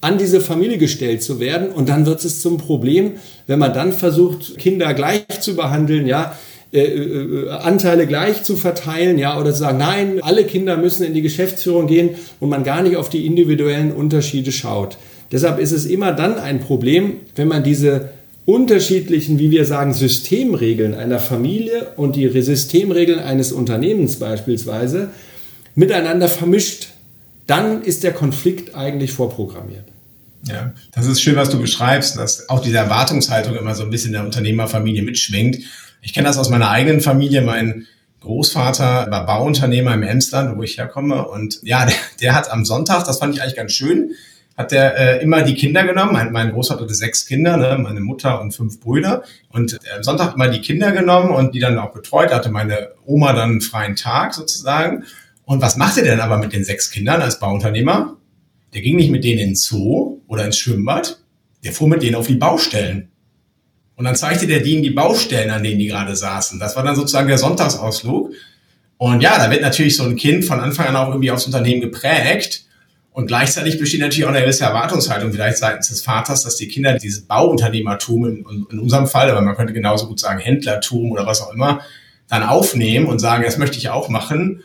an 0.00 0.18
diese 0.18 0.40
Familie 0.40 0.78
gestellt 0.78 1.22
zu 1.22 1.40
werden. 1.40 1.68
Und 1.68 1.88
dann 1.88 2.06
wird 2.06 2.24
es 2.24 2.40
zum 2.40 2.58
Problem, 2.58 3.12
wenn 3.46 3.58
man 3.58 3.72
dann 3.74 3.92
versucht, 3.92 4.58
Kinder 4.58 4.94
gleich 4.94 5.40
zu 5.40 5.56
behandeln, 5.56 6.06
ja, 6.06 6.36
äh, 6.72 6.80
äh, 6.80 7.50
Anteile 7.50 8.06
gleich 8.06 8.42
zu 8.42 8.56
verteilen, 8.56 9.18
ja, 9.18 9.40
oder 9.40 9.52
zu 9.52 9.60
sagen, 9.60 9.78
nein, 9.78 10.20
alle 10.20 10.44
Kinder 10.44 10.76
müssen 10.76 11.04
in 11.04 11.14
die 11.14 11.22
Geschäftsführung 11.22 11.86
gehen 11.86 12.10
und 12.40 12.48
man 12.48 12.64
gar 12.64 12.82
nicht 12.82 12.96
auf 12.96 13.08
die 13.08 13.24
individuellen 13.24 13.92
Unterschiede 13.92 14.52
schaut. 14.52 14.98
Deshalb 15.32 15.58
ist 15.58 15.72
es 15.72 15.86
immer 15.86 16.12
dann 16.12 16.38
ein 16.38 16.60
Problem, 16.60 17.14
wenn 17.34 17.48
man 17.48 17.64
diese 17.64 18.10
unterschiedlichen, 18.46 19.38
wie 19.38 19.50
wir 19.50 19.64
sagen, 19.64 19.92
Systemregeln 19.92 20.94
einer 20.94 21.18
Familie 21.18 21.88
und 21.96 22.16
die 22.16 22.28
Systemregeln 22.40 23.18
eines 23.18 23.52
Unternehmens 23.52 24.16
beispielsweise 24.16 25.10
miteinander 25.74 26.28
vermischt. 26.28 26.88
Dann 27.46 27.82
ist 27.82 28.02
der 28.02 28.12
Konflikt 28.12 28.74
eigentlich 28.74 29.12
vorprogrammiert. 29.12 29.84
Ja, 30.42 30.72
das 30.92 31.06
ist 31.06 31.20
schön, 31.20 31.36
was 31.36 31.50
du 31.50 31.60
beschreibst, 31.60 32.16
dass 32.16 32.48
auch 32.48 32.60
diese 32.60 32.76
Erwartungshaltung 32.76 33.56
immer 33.56 33.74
so 33.74 33.82
ein 33.82 33.90
bisschen 33.90 34.08
in 34.08 34.14
der 34.14 34.24
Unternehmerfamilie 34.24 35.02
mitschwingt. 35.02 35.58
Ich 36.02 36.14
kenne 36.14 36.28
das 36.28 36.38
aus 36.38 36.50
meiner 36.50 36.70
eigenen 36.70 37.00
Familie. 37.00 37.42
Mein 37.42 37.86
Großvater 38.20 39.10
war 39.10 39.26
Bauunternehmer 39.26 39.94
im 39.94 40.02
Emsland, 40.02 40.56
wo 40.56 40.62
ich 40.62 40.78
herkomme. 40.78 41.26
Und 41.26 41.60
ja, 41.62 41.84
der, 41.86 41.96
der 42.20 42.34
hat 42.34 42.50
am 42.50 42.64
Sonntag, 42.64 43.04
das 43.04 43.18
fand 43.18 43.34
ich 43.34 43.42
eigentlich 43.42 43.56
ganz 43.56 43.72
schön, 43.72 44.12
hat 44.56 44.72
der 44.72 44.98
äh, 44.98 45.22
immer 45.22 45.42
die 45.42 45.54
Kinder 45.54 45.84
genommen. 45.84 46.12
Mein, 46.12 46.32
mein 46.32 46.52
Großvater 46.52 46.82
hatte 46.82 46.94
sechs 46.94 47.26
Kinder, 47.26 47.56
ne? 47.56 47.76
meine 47.78 48.00
Mutter 48.00 48.40
und 48.40 48.52
fünf 48.52 48.80
Brüder. 48.80 49.22
Und 49.50 49.74
äh, 49.74 49.96
am 49.96 50.02
Sonntag 50.02 50.34
immer 50.34 50.48
die 50.48 50.60
Kinder 50.60 50.92
genommen 50.92 51.30
und 51.30 51.54
die 51.54 51.60
dann 51.60 51.78
auch 51.78 51.92
betreut. 51.92 52.30
Da 52.30 52.36
hatte 52.36 52.50
meine 52.50 52.90
Oma 53.04 53.32
dann 53.32 53.50
einen 53.50 53.60
freien 53.60 53.96
Tag 53.96 54.32
sozusagen. 54.32 55.04
Und 55.46 55.62
was 55.62 55.76
macht 55.76 55.96
er 55.96 56.04
denn 56.04 56.20
aber 56.20 56.38
mit 56.38 56.52
den 56.52 56.64
sechs 56.64 56.90
Kindern 56.90 57.22
als 57.22 57.38
Bauunternehmer? 57.38 58.16
Der 58.74 58.82
ging 58.82 58.96
nicht 58.96 59.10
mit 59.10 59.24
denen 59.24 59.38
ins 59.38 59.64
Zoo 59.64 60.20
oder 60.26 60.44
ins 60.44 60.58
Schwimmbad, 60.58 61.20
der 61.64 61.72
fuhr 61.72 61.88
mit 61.88 62.02
denen 62.02 62.16
auf 62.16 62.26
die 62.26 62.34
Baustellen. 62.34 63.08
Und 63.94 64.04
dann 64.04 64.16
zeigte 64.16 64.48
der 64.48 64.60
denen 64.60 64.82
die 64.82 64.90
Baustellen, 64.90 65.50
an 65.50 65.62
denen 65.62 65.78
die 65.78 65.86
gerade 65.86 66.16
saßen. 66.16 66.58
Das 66.58 66.76
war 66.76 66.82
dann 66.82 66.96
sozusagen 66.96 67.28
der 67.28 67.38
Sonntagsausflug. 67.38 68.32
Und 68.98 69.20
ja, 69.22 69.38
da 69.38 69.50
wird 69.50 69.62
natürlich 69.62 69.96
so 69.96 70.02
ein 70.02 70.16
Kind 70.16 70.44
von 70.44 70.58
Anfang 70.58 70.88
an 70.88 70.96
auch 70.96 71.08
irgendwie 71.08 71.30
aufs 71.30 71.46
Unternehmen 71.46 71.80
geprägt. 71.80 72.66
Und 73.12 73.28
gleichzeitig 73.28 73.78
besteht 73.78 74.00
natürlich 74.00 74.24
auch 74.26 74.30
eine 74.30 74.42
gewisse 74.42 74.64
Erwartungshaltung 74.64 75.32
vielleicht 75.32 75.58
seitens 75.58 75.88
des 75.88 76.02
Vaters, 76.02 76.42
dass 76.42 76.56
die 76.56 76.68
Kinder 76.68 76.98
dieses 76.98 77.22
Bauunternehmertum 77.22 78.26
in, 78.26 78.66
in 78.70 78.78
unserem 78.80 79.06
Fall, 79.06 79.30
aber 79.30 79.42
man 79.42 79.54
könnte 79.54 79.72
genauso 79.72 80.08
gut 80.08 80.20
sagen 80.20 80.40
Händlertum 80.40 81.12
oder 81.12 81.24
was 81.24 81.40
auch 81.40 81.54
immer, 81.54 81.80
dann 82.28 82.42
aufnehmen 82.42 83.06
und 83.06 83.20
sagen, 83.20 83.44
das 83.44 83.58
möchte 83.58 83.78
ich 83.78 83.88
auch 83.88 84.08
machen. 84.08 84.62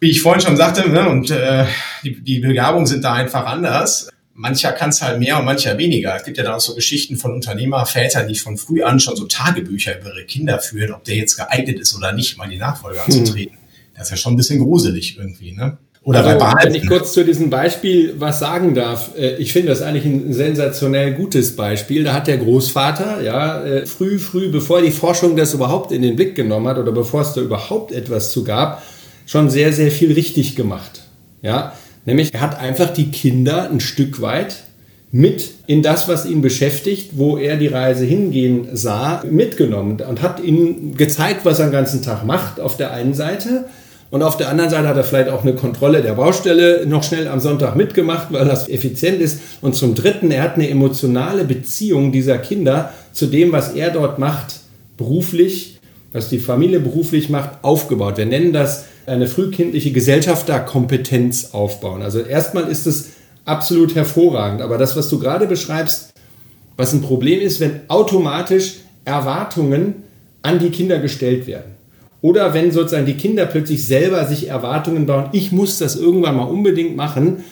Wie 0.00 0.10
ich 0.10 0.22
vorhin 0.22 0.40
schon 0.40 0.56
sagte, 0.56 0.88
ne, 0.88 1.08
und 1.08 1.30
äh, 1.30 1.66
die, 2.02 2.20
die 2.20 2.40
Begabungen 2.40 2.86
sind 2.86 3.04
da 3.04 3.12
einfach 3.12 3.44
anders. 3.44 4.08
Mancher 4.32 4.72
kann 4.72 4.88
es 4.88 5.02
halt 5.02 5.18
mehr 5.18 5.38
und 5.38 5.44
mancher 5.44 5.76
weniger. 5.76 6.16
Es 6.16 6.24
gibt 6.24 6.38
ja 6.38 6.44
da 6.44 6.56
auch 6.56 6.60
so 6.60 6.74
Geschichten 6.74 7.16
von 7.16 7.32
Unternehmervätern, 7.32 8.26
die 8.26 8.36
von 8.36 8.56
früh 8.56 8.82
an 8.82 8.98
schon 8.98 9.14
so 9.14 9.26
Tagebücher 9.26 10.00
über 10.00 10.14
ihre 10.14 10.24
Kinder 10.24 10.58
führen, 10.58 10.92
ob 10.92 11.04
der 11.04 11.16
jetzt 11.16 11.36
geeignet 11.36 11.78
ist 11.78 11.94
oder 11.94 12.12
nicht, 12.12 12.38
mal 12.38 12.48
die 12.48 12.56
Nachfolge 12.56 13.02
anzutreten. 13.02 13.52
Hm. 13.52 13.60
Das 13.94 14.04
ist 14.04 14.12
ja 14.12 14.16
schon 14.16 14.32
ein 14.32 14.36
bisschen 14.36 14.60
gruselig 14.60 15.18
irgendwie, 15.18 15.52
ne? 15.52 15.76
Oder 16.02 16.24
also, 16.24 16.38
bei 16.38 16.54
Wenn 16.64 16.74
ich 16.74 16.86
kurz 16.86 17.12
zu 17.12 17.22
diesem 17.22 17.50
Beispiel 17.50 18.14
was 18.16 18.38
sagen 18.38 18.74
darf, 18.74 19.10
äh, 19.18 19.36
ich 19.36 19.52
finde 19.52 19.68
das 19.68 19.82
eigentlich 19.82 20.06
ein 20.06 20.32
sensationell 20.32 21.12
gutes 21.12 21.54
Beispiel. 21.56 22.04
Da 22.04 22.14
hat 22.14 22.26
der 22.26 22.38
Großvater, 22.38 23.20
ja, 23.20 23.62
äh, 23.62 23.84
früh, 23.84 24.18
früh, 24.18 24.50
bevor 24.50 24.80
die 24.80 24.92
Forschung 24.92 25.36
das 25.36 25.52
überhaupt 25.52 25.92
in 25.92 26.00
den 26.00 26.16
Blick 26.16 26.34
genommen 26.34 26.68
hat 26.68 26.78
oder 26.78 26.92
bevor 26.92 27.20
es 27.20 27.34
da 27.34 27.42
überhaupt 27.42 27.92
etwas 27.92 28.30
zu 28.30 28.44
gab, 28.44 28.82
schon 29.30 29.48
sehr, 29.48 29.72
sehr 29.72 29.92
viel 29.92 30.12
richtig 30.12 30.56
gemacht. 30.56 31.02
Ja, 31.40 31.72
nämlich 32.04 32.34
er 32.34 32.40
hat 32.40 32.58
einfach 32.58 32.92
die 32.92 33.12
Kinder 33.12 33.70
ein 33.70 33.78
Stück 33.78 34.20
weit 34.20 34.64
mit 35.12 35.50
in 35.68 35.82
das, 35.82 36.08
was 36.08 36.26
ihn 36.26 36.42
beschäftigt, 36.42 37.10
wo 37.12 37.36
er 37.36 37.56
die 37.56 37.68
Reise 37.68 38.04
hingehen 38.04 38.68
sah, 38.72 39.22
mitgenommen 39.30 40.00
und 40.00 40.20
hat 40.20 40.42
ihnen 40.42 40.96
gezeigt, 40.96 41.44
was 41.44 41.60
er 41.60 41.66
den 41.66 41.72
ganzen 41.72 42.02
Tag 42.02 42.24
macht 42.24 42.58
auf 42.58 42.76
der 42.76 42.92
einen 42.92 43.14
Seite 43.14 43.66
und 44.10 44.24
auf 44.24 44.36
der 44.36 44.48
anderen 44.48 44.68
Seite 44.68 44.88
hat 44.88 44.96
er 44.96 45.04
vielleicht 45.04 45.30
auch 45.30 45.42
eine 45.42 45.54
Kontrolle 45.54 46.02
der 46.02 46.14
Baustelle 46.14 46.84
noch 46.86 47.04
schnell 47.04 47.28
am 47.28 47.38
Sonntag 47.38 47.76
mitgemacht, 47.76 48.32
weil 48.32 48.46
das 48.46 48.68
effizient 48.68 49.20
ist. 49.20 49.40
Und 49.60 49.76
zum 49.76 49.94
Dritten, 49.94 50.32
er 50.32 50.42
hat 50.42 50.56
eine 50.56 50.68
emotionale 50.68 51.44
Beziehung 51.44 52.10
dieser 52.10 52.38
Kinder 52.38 52.92
zu 53.12 53.26
dem, 53.26 53.52
was 53.52 53.74
er 53.74 53.90
dort 53.90 54.18
macht, 54.18 54.54
beruflich, 54.96 55.78
was 56.12 56.28
die 56.28 56.40
Familie 56.40 56.80
beruflich 56.80 57.28
macht, 57.28 57.62
aufgebaut. 57.62 58.18
Wir 58.18 58.26
nennen 58.26 58.52
das 58.52 58.86
eine 59.10 59.26
frühkindliche 59.26 59.92
Gesellschafterkompetenz 59.92 61.50
aufbauen. 61.52 62.02
Also 62.02 62.20
erstmal 62.20 62.68
ist 62.68 62.86
es 62.86 63.10
absolut 63.44 63.94
hervorragend. 63.94 64.62
Aber 64.62 64.78
das, 64.78 64.96
was 64.96 65.08
du 65.08 65.18
gerade 65.18 65.46
beschreibst, 65.46 66.12
was 66.76 66.92
ein 66.92 67.02
Problem 67.02 67.40
ist, 67.40 67.60
wenn 67.60 67.80
automatisch 67.88 68.76
Erwartungen 69.04 70.04
an 70.42 70.58
die 70.58 70.70
Kinder 70.70 70.98
gestellt 70.98 71.46
werden. 71.46 71.72
Oder 72.22 72.54
wenn 72.54 72.70
sozusagen 72.70 73.06
die 73.06 73.16
Kinder 73.16 73.46
plötzlich 73.46 73.84
selber 73.84 74.24
sich 74.26 74.48
Erwartungen 74.48 75.06
bauen, 75.06 75.30
ich 75.32 75.52
muss 75.52 75.78
das 75.78 75.96
irgendwann 75.96 76.36
mal 76.36 76.44
unbedingt 76.44 76.96
machen, 76.96 77.44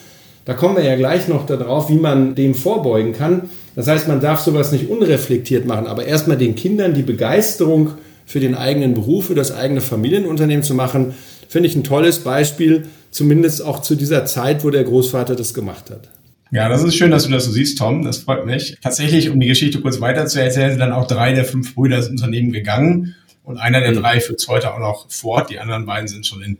da 0.45 0.53
kommen 0.53 0.77
wir 0.77 0.83
ja 0.83 0.95
gleich 0.95 1.27
noch 1.27 1.45
darauf, 1.45 1.89
wie 1.89 1.97
man 1.97 2.35
dem 2.35 2.55
vorbeugen 2.55 3.13
kann. 3.13 3.49
Das 3.75 3.87
heißt, 3.87 4.07
man 4.07 4.21
darf 4.21 4.39
sowas 4.39 4.71
nicht 4.71 4.89
unreflektiert 4.89 5.65
machen, 5.65 5.87
aber 5.87 6.05
erstmal 6.05 6.37
den 6.37 6.55
Kindern 6.55 6.93
die 6.93 7.03
Begeisterung 7.03 7.91
für 8.25 8.39
den 8.39 8.55
eigenen 8.55 8.93
Beruf, 8.93 9.25
für 9.25 9.35
das 9.35 9.51
eigene 9.51 9.81
Familienunternehmen 9.81 10.63
zu 10.63 10.75
machen, 10.75 11.13
finde 11.49 11.67
ich 11.67 11.75
ein 11.75 11.83
tolles 11.83 12.19
Beispiel, 12.19 12.85
zumindest 13.11 13.61
auch 13.61 13.81
zu 13.81 13.95
dieser 13.95 14.25
Zeit, 14.25 14.63
wo 14.63 14.69
der 14.69 14.85
Großvater 14.85 15.35
das 15.35 15.53
gemacht 15.53 15.89
hat. 15.89 16.09
Ja, 16.51 16.69
das 16.69 16.83
ist 16.83 16.95
schön, 16.95 17.11
dass 17.11 17.25
du 17.25 17.31
das 17.31 17.45
so 17.45 17.51
siehst, 17.51 17.77
Tom. 17.77 18.03
Das 18.03 18.19
freut 18.19 18.45
mich. 18.45 18.77
Tatsächlich, 18.81 19.29
um 19.29 19.39
die 19.39 19.47
Geschichte 19.47 19.81
kurz 19.81 19.99
weiter 19.99 20.25
zu 20.27 20.41
erzählen, 20.41 20.71
sind 20.71 20.79
dann 20.79 20.93
auch 20.93 21.07
drei 21.07 21.33
der 21.33 21.45
fünf 21.45 21.75
Brüder 21.75 21.97
ins 21.97 22.07
Unternehmen 22.07 22.51
gegangen. 22.51 23.15
Und 23.43 23.57
einer 23.57 23.81
der 23.81 23.91
mhm. 23.91 23.97
drei 23.97 24.19
führt 24.19 24.39
es 24.39 24.47
heute 24.47 24.73
auch 24.73 24.79
noch 24.79 25.11
fort. 25.11 25.49
Die 25.49 25.59
anderen 25.59 25.85
beiden 25.85 26.07
sind 26.07 26.25
schon 26.25 26.41
in 26.41 26.57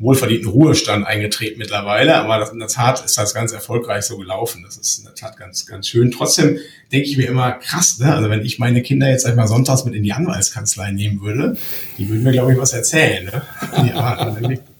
wohlverdienten 0.00 0.48
Ruhestand 0.48 1.06
eingetreten 1.06 1.58
mittlerweile. 1.58 2.16
Aber 2.16 2.38
das, 2.38 2.50
in 2.50 2.58
der 2.58 2.68
Tat 2.68 3.04
ist 3.04 3.16
das 3.16 3.34
ganz 3.34 3.52
erfolgreich 3.52 4.04
so 4.04 4.16
gelaufen. 4.16 4.62
Das 4.64 4.76
ist 4.76 4.98
in 4.98 5.04
der 5.04 5.14
Tat 5.14 5.36
ganz, 5.36 5.66
ganz 5.66 5.86
schön. 5.86 6.10
Trotzdem 6.10 6.58
denke 6.90 7.08
ich 7.08 7.16
mir 7.16 7.28
immer 7.28 7.52
krass, 7.52 7.98
ne? 7.98 8.14
Also 8.14 8.30
wenn 8.30 8.44
ich 8.44 8.58
meine 8.58 8.82
Kinder 8.82 9.08
jetzt 9.08 9.26
einmal 9.26 9.46
sonntags 9.46 9.84
mit 9.84 9.94
in 9.94 10.02
die 10.02 10.12
Anwaltskanzlei 10.12 10.90
nehmen 10.90 11.20
würde, 11.20 11.56
die 11.98 12.08
würden 12.08 12.24
mir, 12.24 12.32
glaube 12.32 12.52
ich, 12.52 12.58
was 12.58 12.72
erzählen. 12.72 13.26
Ne? 13.26 13.42
Ja, 13.90 14.36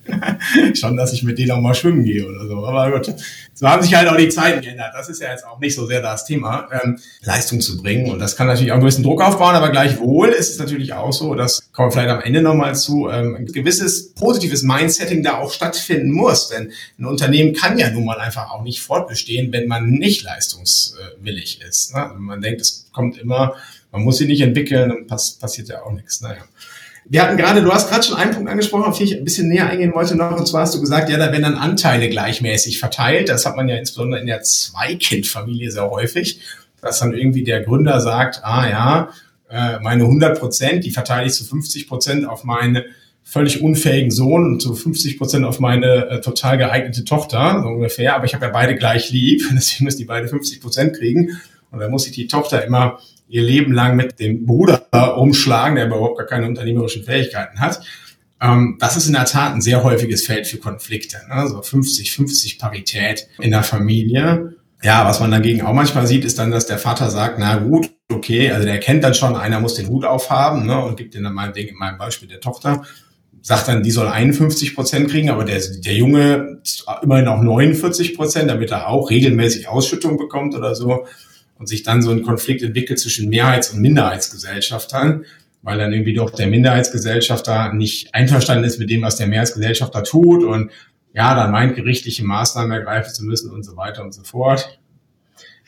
schon, 0.75 0.97
dass 0.97 1.13
ich 1.13 1.23
mit 1.23 1.39
denen 1.39 1.51
auch 1.53 1.61
mal 1.61 1.75
schwimmen 1.75 2.05
gehe 2.05 2.27
oder 2.27 2.47
so. 2.47 2.65
Aber 2.65 2.91
gut, 2.91 3.15
so 3.55 3.69
haben 3.69 3.83
sich 3.83 3.95
halt 3.95 4.09
auch 4.09 4.17
die 4.17 4.29
Zeiten 4.29 4.63
geändert. 4.63 4.93
Das 4.95 5.09
ist 5.09 5.21
ja 5.21 5.31
jetzt 5.31 5.47
auch 5.47 5.59
nicht 5.61 5.75
so 5.75 5.87
sehr 5.87 6.01
das 6.01 6.25
Thema, 6.25 6.69
ähm, 6.73 6.99
Leistung 7.23 7.61
zu 7.61 7.81
bringen. 7.81 8.11
Und 8.11 8.19
das 8.19 8.37
kann 8.37 8.47
natürlich 8.47 8.73
auch 8.73 8.77
einen 8.77 8.83
gewissen 8.83 9.03
Druck 9.03 9.23
aufbauen, 9.23 9.55
aber 9.55 9.71
gleichwohl 9.71 10.29
ist 10.29 10.51
es 10.51 10.59
natürlich 10.59 10.93
auch 10.95 11.13
so, 11.13 11.35
dass 11.35 11.63
kommen 11.73 11.89
wir 11.89 11.93
vielleicht 11.93 12.11
am 12.11 12.23
Ende 12.23 12.43
nochmal 12.43 12.75
zu, 12.75 13.09
ähm, 13.09 13.37
ein 13.37 13.47
gewisses 13.47 14.13
positives 14.15 14.63
Mindsetting 14.63 15.23
da 15.23 15.39
auch 15.39 15.53
stattfinden 15.53 16.11
muss. 16.11 16.49
Denn 16.49 16.73
ein 16.99 17.05
Unternehmen 17.05 17.55
kann 17.55 17.79
ja 17.79 17.91
nun 17.91 18.05
mal 18.05 18.19
einfach 18.19 18.51
auch 18.51 18.63
nicht 18.63 18.81
fortbestehen, 18.81 19.53
wenn 19.53 19.69
man 19.69 19.91
nicht 19.91 20.23
leistungswillig 20.23 21.61
ist. 21.63 21.95
Ne? 21.95 22.03
Also 22.03 22.21
man 22.21 22.41
denkt, 22.41 22.61
es 22.61 22.87
kommt 22.93 23.19
immer, 23.19 23.55
man 23.93 24.03
muss 24.03 24.19
sie 24.19 24.27
nicht 24.27 24.41
entwickeln, 24.41 24.89
dann 24.89 25.07
pass 25.07 25.33
passiert 25.33 25.69
ja 25.69 25.83
auch 25.83 25.93
nichts. 25.93 26.21
Naja. 26.21 26.43
Wir 27.07 27.23
hatten 27.23 27.37
gerade, 27.37 27.63
du 27.63 27.73
hast 27.73 27.89
gerade 27.89 28.03
schon 28.05 28.17
einen 28.17 28.33
Punkt 28.33 28.49
angesprochen, 28.51 28.85
auf 28.85 28.99
den 28.99 29.07
ich 29.07 29.17
ein 29.17 29.25
bisschen 29.25 29.49
näher 29.49 29.69
eingehen 29.69 29.95
wollte 29.95 30.17
noch. 30.17 30.37
Und 30.37 30.47
zwar 30.47 30.63
hast 30.63 30.75
du 30.75 30.81
gesagt, 30.81 31.09
ja, 31.11 31.19
da 31.19 31.33
werden 31.33 31.43
dann 31.43 31.55
Anteile 31.57 32.09
gleichmäßig 32.09 32.79
verteilt. 32.79 33.29
Das 33.29 33.47
hat 33.47 33.57
man 33.57 33.69
ja 33.69 33.77
insbesondere 33.77 34.21
in 34.21 34.27
der 34.27 34.43
Zweikindfamilie 34.43 35.71
sehr 35.71 35.91
häufig, 35.91 36.41
dass 36.81 37.01
dann 37.01 37.15
irgendwie 37.15 37.43
der 37.43 37.63
Gründer 37.63 38.01
sagt, 38.01 38.45
ah 38.45 38.69
ja, 38.69 39.09
äh, 39.51 39.81
meine 39.81 40.05
100 40.05 40.39
Prozent, 40.39 40.85
die 40.85 40.91
verteile 40.91 41.27
ich 41.27 41.33
zu 41.33 41.45
50 41.45 41.89
Prozent 41.89 42.29
auf 42.29 42.45
meinen 42.45 42.85
völlig 43.23 43.63
unfähigen 43.63 44.11
Sohn 44.11 44.45
und 44.45 44.61
zu 44.61 44.75
50 44.75 45.19
Prozent 45.19 45.45
auf 45.45 45.61
meine 45.61 46.09
äh, 46.09 46.21
total 46.21 46.59
geeignete 46.59 47.05
Tochter, 47.05 47.61
so 47.63 47.69
ungefähr. 47.69 48.15
Aber 48.17 48.25
ich 48.25 48.35
habe 48.35 48.47
ja 48.47 48.51
beide 48.51 48.77
gleich 48.77 49.11
lieb, 49.11 49.43
deswegen 49.53 49.85
müssen 49.85 49.99
die 49.99 50.05
beide 50.05 50.29
50 50.29 50.61
Prozent 50.61 50.97
kriegen. 50.97 51.41
Und 51.71 51.81
dann 51.81 51.91
muss 51.91 52.07
ich 52.07 52.13
die 52.13 52.27
Tochter 52.27 52.65
immer 52.65 52.99
ihr 53.31 53.43
Leben 53.43 53.73
lang 53.73 53.97
mit 53.97 54.19
dem 54.19 54.45
Bruder 54.45 55.17
umschlagen, 55.17 55.77
der 55.77 55.87
überhaupt 55.87 56.19
gar 56.19 56.27
keine 56.27 56.47
unternehmerischen 56.47 57.05
Fähigkeiten 57.05 57.61
hat. 57.61 57.81
Ähm, 58.41 58.77
das 58.81 58.97
ist 58.97 59.07
in 59.07 59.13
der 59.13 59.25
Tat 59.25 59.55
ein 59.55 59.61
sehr 59.61 59.85
häufiges 59.85 60.27
Feld 60.27 60.47
für 60.47 60.59
Konflikte. 60.59 61.19
Ne? 61.29 61.47
So 61.49 61.61
50-50 61.61 62.59
Parität 62.59 63.29
in 63.39 63.51
der 63.51 63.63
Familie. 63.63 64.57
Ja, 64.83 65.07
was 65.07 65.21
man 65.21 65.31
dagegen 65.31 65.63
auch 65.63 65.75
manchmal 65.75 66.07
sieht, 66.07 66.25
ist 66.25 66.39
dann, 66.39 66.51
dass 66.51 66.67
der 66.67 66.79
Vater 66.79 67.11
sagt, 67.11 67.39
na 67.39 67.57
gut, 67.57 67.91
okay, 68.11 68.51
also 68.51 68.67
der 68.67 68.81
kennt 68.81 69.05
dann 69.05 69.15
schon, 69.15 69.37
einer 69.37 69.61
muss 69.61 69.75
den 69.75 69.89
Hut 69.89 70.07
aufhaben 70.07 70.67
ne, 70.67 70.83
und 70.83 70.97
gibt 70.97 71.15
den 71.15 71.23
dann 71.23 71.35
meinetwegen 71.35 71.69
in 71.69 71.77
meinem 71.77 71.99
Beispiel 71.99 72.29
der 72.29 72.41
Tochter, 72.41 72.83
sagt 73.43 73.69
dann, 73.69 73.83
die 73.83 73.91
soll 73.91 74.09
51 74.09 74.75
Prozent 74.75 75.11
kriegen, 75.11 75.29
aber 75.29 75.45
der, 75.45 75.61
der 75.85 75.95
Junge 75.95 76.63
immerhin 77.03 77.29
auch 77.29 77.43
49 77.43 78.17
Prozent, 78.17 78.51
damit 78.51 78.71
er 78.71 78.89
auch 78.89 79.11
regelmäßig 79.11 79.69
Ausschüttung 79.69 80.17
bekommt 80.17 80.55
oder 80.55 80.75
so 80.75 81.05
und 81.61 81.67
sich 81.67 81.83
dann 81.83 82.03
so 82.03 82.11
ein 82.11 82.23
Konflikt 82.23 82.63
entwickelt 82.63 82.99
zwischen 82.99 83.29
Mehrheits- 83.29 83.69
und 83.71 83.81
Minderheitsgesellschaftern, 83.81 85.27
weil 85.63 85.79
dann 85.79 85.93
irgendwie 85.93 86.15
doch 86.15 86.31
der 86.31 86.47
Minderheitsgesellschafter 86.47 87.75
nicht 87.75 88.15
einverstanden 88.15 88.65
ist 88.65 88.79
mit 88.79 88.89
dem, 88.89 89.03
was 89.03 89.17
der 89.17 89.27
Mehrheitsgesellschafter 89.27 90.03
tut 90.03 90.43
und 90.43 90.71
ja, 91.13 91.35
dann 91.35 91.51
meint, 91.51 91.77
gerichtliche 91.77 92.25
Maßnahmen 92.25 92.73
ergreifen 92.73 93.13
zu 93.13 93.25
müssen 93.25 93.51
und 93.51 93.63
so 93.63 93.77
weiter 93.77 94.03
und 94.03 94.15
so 94.15 94.23
fort. 94.23 94.81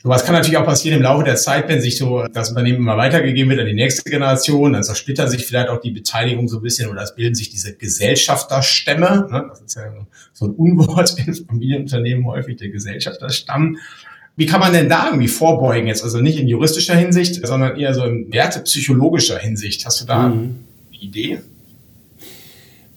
Sowas 0.01 0.25
kann 0.25 0.33
natürlich 0.33 0.57
auch 0.57 0.65
passieren 0.65 0.97
im 0.97 1.03
Laufe 1.03 1.23
der 1.23 1.37
Zeit, 1.37 1.69
wenn 1.69 1.79
sich 1.79 1.97
so 1.97 2.25
das 2.27 2.49
Unternehmen 2.49 2.79
immer 2.79 2.97
weitergegeben 2.97 3.51
wird 3.51 3.61
an 3.61 3.67
die 3.67 3.73
nächste 3.73 4.09
Generation, 4.09 4.73
dann 4.73 4.83
zersplittert 4.83 5.29
sich 5.29 5.45
vielleicht 5.45 5.69
auch 5.69 5.79
die 5.79 5.91
Beteiligung 5.91 6.49
so 6.49 6.57
ein 6.57 6.61
bisschen 6.61 6.89
oder 6.89 7.03
es 7.03 7.15
bilden 7.15 7.35
sich 7.35 7.51
diese 7.51 7.77
Gesellschafterstämme. 7.77 9.27
Ne? 9.31 9.45
Das 9.47 9.61
ist 9.61 9.75
ja 9.75 9.83
so 10.33 10.47
ein 10.47 10.51
Unwort 10.55 11.15
in 11.25 11.33
Familienunternehmen 11.33 12.25
häufig, 12.25 12.57
der 12.57 12.69
Gesellschafterstamm. 12.69 13.77
Wie 14.35 14.45
kann 14.47 14.59
man 14.59 14.73
denn 14.73 14.89
da 14.89 15.07
irgendwie 15.07 15.27
vorbeugen 15.27 15.87
jetzt? 15.87 16.03
Also 16.03 16.19
nicht 16.19 16.39
in 16.39 16.47
juristischer 16.47 16.95
Hinsicht, 16.95 17.45
sondern 17.45 17.77
eher 17.77 17.93
so 17.93 18.03
in 18.03 18.31
wertepsychologischer 18.33 19.37
Hinsicht. 19.37 19.85
Hast 19.85 20.01
du 20.01 20.05
da 20.05 20.29
mhm. 20.29 20.55
eine 20.91 21.01
Idee? 21.01 21.39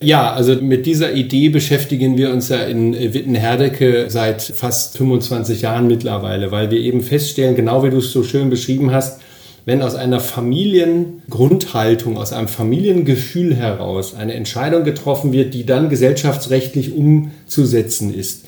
Ja, 0.00 0.32
also 0.32 0.54
mit 0.56 0.84
dieser 0.84 1.12
Idee 1.12 1.48
beschäftigen 1.48 2.18
wir 2.18 2.30
uns 2.30 2.50
ja 2.50 2.58
in 2.64 2.92
Wittenherdecke 2.92 4.06
seit 4.08 4.42
fast 4.42 4.98
25 4.98 5.62
Jahren 5.62 5.86
mittlerweile, 5.86 6.50
weil 6.50 6.70
wir 6.70 6.78
eben 6.78 7.00
feststellen, 7.02 7.56
genau 7.56 7.82
wie 7.82 7.90
du 7.90 7.98
es 7.98 8.12
so 8.12 8.22
schön 8.22 8.50
beschrieben 8.50 8.92
hast, 8.92 9.20
wenn 9.64 9.82
aus 9.82 9.94
einer 9.94 10.20
Familiengrundhaltung, 10.20 12.18
aus 12.18 12.32
einem 12.32 12.48
Familiengefühl 12.48 13.56
heraus 13.56 14.14
eine 14.14 14.34
Entscheidung 14.34 14.84
getroffen 14.84 15.32
wird, 15.32 15.54
die 15.54 15.64
dann 15.66 15.88
gesellschaftsrechtlich 15.88 16.94
umzusetzen 16.94 18.14
ist, 18.14 18.44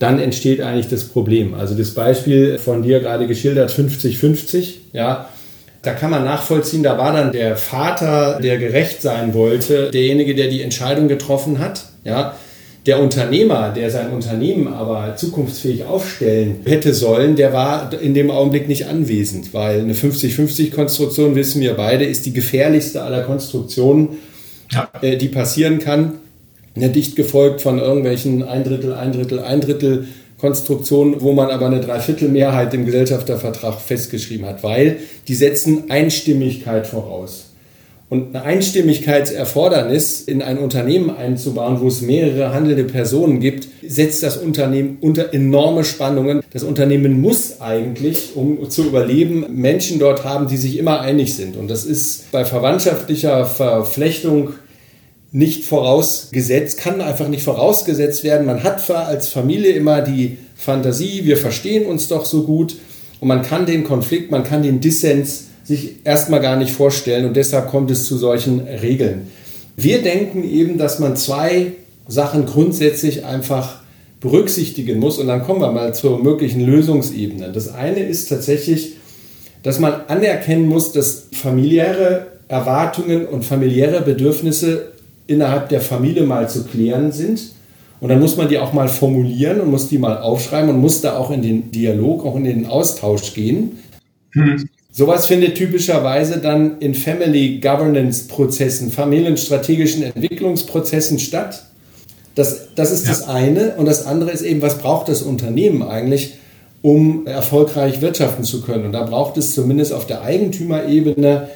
dann 0.00 0.18
entsteht 0.18 0.60
eigentlich 0.60 0.88
das 0.88 1.04
Problem. 1.04 1.54
Also 1.54 1.76
das 1.76 1.90
Beispiel 1.90 2.58
von 2.58 2.82
dir 2.82 2.98
gerade 2.98 3.28
geschildert, 3.28 3.70
50-50, 3.70 4.74
ja, 4.92 5.28
da 5.82 5.92
kann 5.92 6.10
man 6.10 6.24
nachvollziehen, 6.24 6.82
da 6.82 6.98
war 6.98 7.12
dann 7.12 7.32
der 7.32 7.56
Vater, 7.56 8.40
der 8.42 8.58
gerecht 8.58 9.00
sein 9.02 9.32
wollte, 9.34 9.90
derjenige, 9.90 10.34
der 10.34 10.48
die 10.48 10.62
Entscheidung 10.62 11.06
getroffen 11.06 11.58
hat, 11.60 11.84
ja, 12.04 12.34
Der 12.86 12.98
Unternehmer, 12.98 13.74
der 13.76 13.90
sein 13.90 14.10
Unternehmen 14.10 14.66
aber 14.66 15.14
zukunftsfähig 15.14 15.84
aufstellen 15.84 16.60
hätte 16.64 16.94
sollen, 16.94 17.36
der 17.36 17.52
war 17.52 17.92
in 18.00 18.14
dem 18.14 18.30
Augenblick 18.30 18.68
nicht 18.68 18.86
anwesend, 18.86 19.52
weil 19.52 19.80
eine 19.80 19.92
50-50-Konstruktion, 19.92 21.34
wissen 21.34 21.60
wir 21.60 21.74
beide, 21.74 22.06
ist 22.06 22.24
die 22.24 22.32
gefährlichste 22.32 23.02
aller 23.02 23.22
Konstruktionen, 23.22 24.16
ja. 24.72 24.88
Äh, 25.02 25.18
die 25.18 25.28
passieren 25.28 25.78
kann. 25.78 26.20
Dicht 26.76 27.16
gefolgt 27.16 27.60
von 27.60 27.78
irgendwelchen 27.78 28.42
ein 28.42 28.64
Drittel, 28.64 28.94
ein 28.94 29.12
Drittel, 29.12 29.40
ein 29.40 29.60
Drittel 29.60 30.06
Konstruktionen, 30.40 31.20
wo 31.20 31.32
man 31.32 31.50
aber 31.50 31.66
eine 31.66 31.80
Dreiviertelmehrheit 31.80 32.72
im 32.72 32.86
Gesellschaftervertrag 32.86 33.80
festgeschrieben 33.80 34.46
hat, 34.46 34.62
weil 34.62 34.96
die 35.28 35.34
setzen 35.34 35.90
Einstimmigkeit 35.90 36.86
voraus. 36.86 37.50
Und 38.08 38.34
eine 38.34 38.44
Einstimmigkeitserfordernis 38.44 40.22
in 40.22 40.42
ein 40.42 40.58
Unternehmen 40.58 41.16
einzubauen, 41.16 41.80
wo 41.80 41.86
es 41.86 42.00
mehrere 42.00 42.52
handelnde 42.52 42.82
Personen 42.82 43.38
gibt, 43.38 43.68
setzt 43.86 44.24
das 44.24 44.36
Unternehmen 44.36 44.98
unter 45.00 45.32
enorme 45.32 45.84
Spannungen. 45.84 46.40
Das 46.52 46.64
Unternehmen 46.64 47.20
muss 47.20 47.60
eigentlich, 47.60 48.34
um 48.34 48.68
zu 48.68 48.82
überleben, 48.86 49.46
Menschen 49.50 50.00
dort 50.00 50.24
haben, 50.24 50.48
die 50.48 50.56
sich 50.56 50.76
immer 50.76 51.00
einig 51.00 51.36
sind. 51.36 51.56
Und 51.56 51.68
das 51.68 51.84
ist 51.84 52.32
bei 52.32 52.44
verwandtschaftlicher 52.44 53.46
Verflechtung 53.46 54.54
nicht 55.32 55.64
vorausgesetzt, 55.64 56.78
kann 56.78 57.00
einfach 57.00 57.28
nicht 57.28 57.44
vorausgesetzt 57.44 58.24
werden. 58.24 58.46
Man 58.46 58.62
hat 58.62 58.90
als 58.90 59.28
Familie 59.28 59.72
immer 59.72 60.02
die 60.02 60.38
Fantasie, 60.56 61.24
wir 61.24 61.36
verstehen 61.36 61.86
uns 61.86 62.08
doch 62.08 62.24
so 62.24 62.42
gut 62.42 62.76
und 63.20 63.28
man 63.28 63.42
kann 63.42 63.66
den 63.66 63.84
Konflikt, 63.84 64.30
man 64.30 64.44
kann 64.44 64.62
den 64.62 64.80
Dissens 64.80 65.44
sich 65.62 65.96
erstmal 66.04 66.40
gar 66.40 66.56
nicht 66.56 66.72
vorstellen 66.72 67.26
und 67.26 67.36
deshalb 67.36 67.68
kommt 67.68 67.90
es 67.90 68.06
zu 68.06 68.18
solchen 68.18 68.60
Regeln. 68.60 69.28
Wir 69.76 70.02
denken 70.02 70.42
eben, 70.42 70.78
dass 70.78 70.98
man 70.98 71.16
zwei 71.16 71.72
Sachen 72.08 72.44
grundsätzlich 72.44 73.24
einfach 73.24 73.80
berücksichtigen 74.20 74.98
muss 74.98 75.18
und 75.18 75.28
dann 75.28 75.44
kommen 75.44 75.60
wir 75.60 75.70
mal 75.70 75.94
zur 75.94 76.22
möglichen 76.22 76.60
Lösungsebene. 76.60 77.52
Das 77.52 77.72
eine 77.72 78.00
ist 78.00 78.28
tatsächlich, 78.28 78.96
dass 79.62 79.78
man 79.78 79.92
anerkennen 80.08 80.66
muss, 80.66 80.92
dass 80.92 81.28
familiäre 81.32 82.26
Erwartungen 82.48 83.26
und 83.26 83.44
familiäre 83.44 84.02
Bedürfnisse 84.02 84.92
innerhalb 85.30 85.68
der 85.68 85.80
Familie 85.80 86.24
mal 86.24 86.48
zu 86.50 86.64
klären 86.64 87.12
sind. 87.12 87.52
Und 88.00 88.08
dann 88.08 88.18
muss 88.18 88.36
man 88.36 88.48
die 88.48 88.58
auch 88.58 88.72
mal 88.72 88.88
formulieren 88.88 89.60
und 89.60 89.70
muss 89.70 89.88
die 89.88 89.98
mal 89.98 90.18
aufschreiben 90.18 90.70
und 90.70 90.80
muss 90.80 91.00
da 91.00 91.16
auch 91.16 91.30
in 91.30 91.42
den 91.42 91.70
Dialog, 91.70 92.24
auch 92.26 92.34
in 92.36 92.44
den 92.44 92.66
Austausch 92.66 93.34
gehen. 93.34 93.78
Hm. 94.32 94.68
Sowas 94.90 95.26
findet 95.26 95.54
typischerweise 95.54 96.38
dann 96.38 96.78
in 96.80 96.94
Family 96.94 97.60
Governance 97.60 98.26
Prozessen, 98.26 98.90
familienstrategischen 98.90 100.02
Entwicklungsprozessen 100.02 101.18
statt. 101.18 101.66
Das, 102.34 102.74
das 102.74 102.90
ist 102.90 103.06
ja. 103.06 103.12
das 103.12 103.28
eine. 103.28 103.74
Und 103.76 103.86
das 103.86 104.06
andere 104.06 104.30
ist 104.30 104.42
eben, 104.42 104.62
was 104.62 104.78
braucht 104.78 105.08
das 105.08 105.22
Unternehmen 105.22 105.82
eigentlich, 105.82 106.34
um 106.82 107.26
erfolgreich 107.26 108.00
wirtschaften 108.00 108.44
zu 108.44 108.62
können? 108.62 108.86
Und 108.86 108.92
da 108.92 109.04
braucht 109.04 109.36
es 109.36 109.54
zumindest 109.54 109.92
auf 109.92 110.06
der 110.06 110.22
Eigentümerebene 110.22 111.50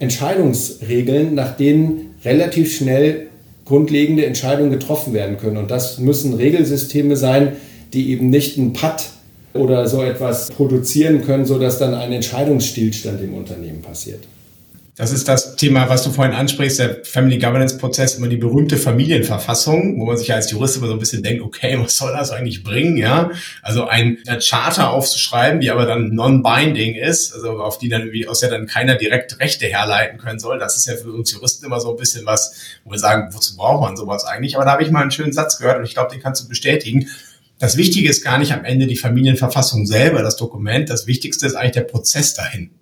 Entscheidungsregeln, 0.00 1.34
nach 1.34 1.56
denen 1.56 2.09
relativ 2.24 2.74
schnell 2.74 3.28
grundlegende 3.64 4.26
Entscheidungen 4.26 4.70
getroffen 4.70 5.12
werden 5.12 5.38
können. 5.38 5.56
Und 5.56 5.70
das 5.70 5.98
müssen 5.98 6.34
Regelsysteme 6.34 7.16
sein, 7.16 7.52
die 7.92 8.10
eben 8.10 8.30
nicht 8.30 8.56
ein 8.56 8.72
Patt 8.72 9.10
oder 9.54 9.86
so 9.86 10.02
etwas 10.02 10.50
produzieren 10.50 11.22
können, 11.22 11.44
sodass 11.44 11.78
dann 11.78 11.94
ein 11.94 12.12
Entscheidungsstillstand 12.12 13.22
im 13.22 13.34
Unternehmen 13.34 13.82
passiert. 13.82 14.20
Das 15.00 15.12
ist 15.12 15.28
das 15.28 15.56
Thema, 15.56 15.88
was 15.88 16.02
du 16.02 16.10
vorhin 16.10 16.34
ansprichst, 16.34 16.78
der 16.78 17.02
Family 17.04 17.38
Governance 17.38 17.78
Prozess, 17.78 18.16
immer 18.16 18.28
die 18.28 18.36
berühmte 18.36 18.76
Familienverfassung, 18.76 19.98
wo 19.98 20.04
man 20.04 20.18
sich 20.18 20.30
als 20.30 20.50
Jurist 20.50 20.76
immer 20.76 20.88
so 20.88 20.92
ein 20.92 20.98
bisschen 20.98 21.22
denkt, 21.22 21.42
okay, 21.42 21.78
was 21.80 21.96
soll 21.96 22.12
das 22.12 22.30
eigentlich 22.30 22.62
bringen, 22.62 22.98
ja? 22.98 23.30
Also 23.62 23.86
ein 23.86 24.18
Charter 24.46 24.90
aufzuschreiben, 24.90 25.60
die 25.60 25.70
aber 25.70 25.86
dann 25.86 26.14
non-binding 26.14 26.96
ist, 26.96 27.32
also 27.32 27.62
auf 27.62 27.78
die 27.78 27.88
dann 27.88 28.02
irgendwie, 28.02 28.28
aus 28.28 28.40
der 28.40 28.50
dann 28.50 28.66
keiner 28.66 28.94
direkt 28.94 29.40
Rechte 29.40 29.64
herleiten 29.64 30.18
können 30.18 30.38
soll. 30.38 30.58
Das 30.58 30.76
ist 30.76 30.84
ja 30.84 30.96
für 30.96 31.12
uns 31.12 31.32
Juristen 31.32 31.64
immer 31.64 31.80
so 31.80 31.92
ein 31.92 31.96
bisschen 31.96 32.26
was, 32.26 32.54
wo 32.84 32.90
wir 32.90 32.98
sagen, 32.98 33.32
wozu 33.32 33.56
braucht 33.56 33.80
man 33.80 33.96
sowas 33.96 34.26
eigentlich? 34.26 34.56
Aber 34.56 34.66
da 34.66 34.72
habe 34.72 34.82
ich 34.82 34.90
mal 34.90 35.00
einen 35.00 35.12
schönen 35.12 35.32
Satz 35.32 35.56
gehört 35.56 35.78
und 35.78 35.84
ich 35.84 35.94
glaube, 35.94 36.12
den 36.12 36.20
kannst 36.20 36.44
du 36.44 36.48
bestätigen. 36.48 37.08
Das 37.58 37.78
Wichtige 37.78 38.10
ist 38.10 38.22
gar 38.22 38.36
nicht 38.36 38.52
am 38.52 38.66
Ende 38.66 38.86
die 38.86 38.96
Familienverfassung 38.96 39.86
selber, 39.86 40.20
das 40.20 40.36
Dokument. 40.36 40.90
Das 40.90 41.06
Wichtigste 41.06 41.46
ist 41.46 41.54
eigentlich 41.54 41.72
der 41.72 41.84
Prozess 41.84 42.34
dahin. 42.34 42.72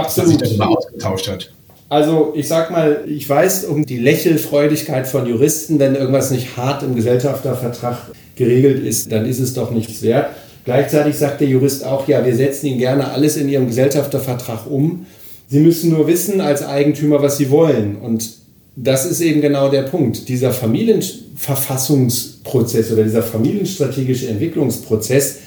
Absolut. 0.00 0.40
Was 0.40 0.48
sich 0.48 0.58
darüber 0.58 0.78
ausgetauscht 0.78 1.28
hat. 1.28 1.50
Also 1.88 2.32
ich 2.36 2.46
sag 2.46 2.70
mal, 2.70 3.02
ich 3.08 3.28
weiß 3.28 3.64
um 3.64 3.84
die 3.84 3.98
Lächelfreudigkeit 3.98 5.08
von 5.08 5.26
Juristen, 5.26 5.80
wenn 5.80 5.96
irgendwas 5.96 6.30
nicht 6.30 6.56
hart 6.56 6.84
im 6.84 6.94
Gesellschaftervertrag 6.94 7.98
geregelt 8.36 8.84
ist, 8.84 9.10
dann 9.10 9.26
ist 9.26 9.40
es 9.40 9.54
doch 9.54 9.72
nichts 9.72 10.02
wert. 10.02 10.30
Gleichzeitig 10.64 11.16
sagt 11.16 11.40
der 11.40 11.48
Jurist 11.48 11.84
auch, 11.84 12.06
ja, 12.06 12.24
wir 12.24 12.36
setzen 12.36 12.66
Ihnen 12.66 12.78
gerne 12.78 13.10
alles 13.10 13.36
in 13.36 13.48
Ihrem 13.48 13.66
Gesellschaftervertrag 13.66 14.70
um. 14.70 15.06
Sie 15.48 15.58
müssen 15.58 15.90
nur 15.90 16.06
wissen 16.06 16.40
als 16.40 16.64
Eigentümer, 16.64 17.22
was 17.22 17.38
Sie 17.38 17.50
wollen. 17.50 17.96
Und 17.96 18.34
das 18.76 19.04
ist 19.04 19.20
eben 19.20 19.40
genau 19.40 19.68
der 19.68 19.82
Punkt. 19.82 20.28
Dieser 20.28 20.52
Familienverfassungsprozess 20.52 22.92
oder 22.92 23.02
dieser 23.02 23.24
familienstrategische 23.24 24.28
Entwicklungsprozess, 24.28 25.38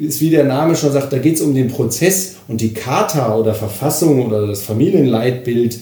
ist, 0.00 0.20
wie 0.20 0.30
der 0.30 0.44
Name 0.44 0.76
schon 0.76 0.92
sagt, 0.92 1.12
da 1.12 1.18
geht 1.18 1.36
es 1.36 1.40
um 1.40 1.54
den 1.54 1.68
Prozess 1.68 2.36
und 2.48 2.60
die 2.60 2.72
Charta 2.72 3.36
oder 3.36 3.54
Verfassung 3.54 4.26
oder 4.26 4.46
das 4.46 4.62
Familienleitbild, 4.62 5.78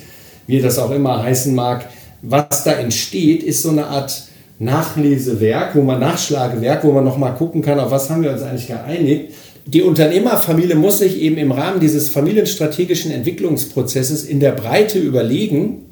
wie 0.47 0.61
das 0.61 0.79
auch 0.79 0.91
immer 0.91 1.23
heißen 1.23 1.55
mag, 1.55 1.87
was 2.23 2.65
da 2.65 2.73
entsteht, 2.73 3.43
ist 3.43 3.63
so 3.63 3.71
eine 3.71 3.87
Art 3.87 4.25
Nachlesewerk, 4.59 5.77
wo 5.77 5.83
man 5.83 6.01
Nachschlagewerk, 6.01 6.83
wo 6.85 6.93
man 6.93 7.05
nochmal 7.05 7.35
gucken 7.35 7.63
kann, 7.63 7.79
auf 7.79 7.91
was 7.91 8.11
haben 8.11 8.23
wir 8.23 8.33
uns 8.33 8.43
eigentlich 8.43 8.67
geeinigt. 8.67 9.35
Die 9.67 9.83
Unternehmerfamilie 9.83 10.75
muss 10.75 10.99
sich 10.99 11.21
eben 11.21 11.37
im 11.37 11.53
Rahmen 11.53 11.79
dieses 11.79 12.09
familienstrategischen 12.09 13.13
Entwicklungsprozesses 13.13 14.25
in 14.25 14.41
der 14.41 14.53
Breite 14.53 14.99
überlegen, 14.99 15.83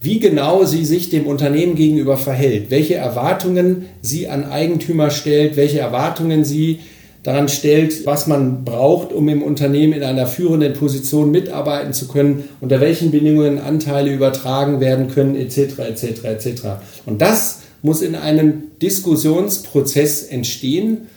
wie 0.00 0.20
genau 0.20 0.64
sie 0.64 0.84
sich 0.84 1.10
dem 1.10 1.26
Unternehmen 1.26 1.74
gegenüber 1.74 2.16
verhält, 2.16 2.70
welche 2.70 2.96
Erwartungen 2.96 3.86
sie 4.00 4.28
an 4.28 4.44
Eigentümer 4.44 5.10
stellt, 5.10 5.56
welche 5.56 5.78
Erwartungen 5.78 6.44
sie 6.44 6.80
daran 7.22 7.48
stellt, 7.48 8.04
was 8.04 8.26
man 8.26 8.64
braucht, 8.64 9.12
um 9.12 9.28
im 9.28 9.42
Unternehmen 9.42 9.92
in 9.92 10.02
einer 10.02 10.26
führenden 10.26 10.72
Position 10.72 11.30
mitarbeiten 11.30 11.92
zu 11.92 12.08
können, 12.08 12.48
unter 12.60 12.80
welchen 12.80 13.12
Bedingungen 13.12 13.60
Anteile 13.60 14.12
übertragen 14.12 14.80
werden 14.80 15.08
können, 15.08 15.36
etc., 15.36 15.78
etc., 15.78 16.24
etc. 16.24 16.62
Und 17.06 17.22
das 17.22 17.60
muss 17.82 18.02
in 18.02 18.14
einem 18.14 18.64
Diskussionsprozess 18.80 20.24
entstehen 20.24 21.08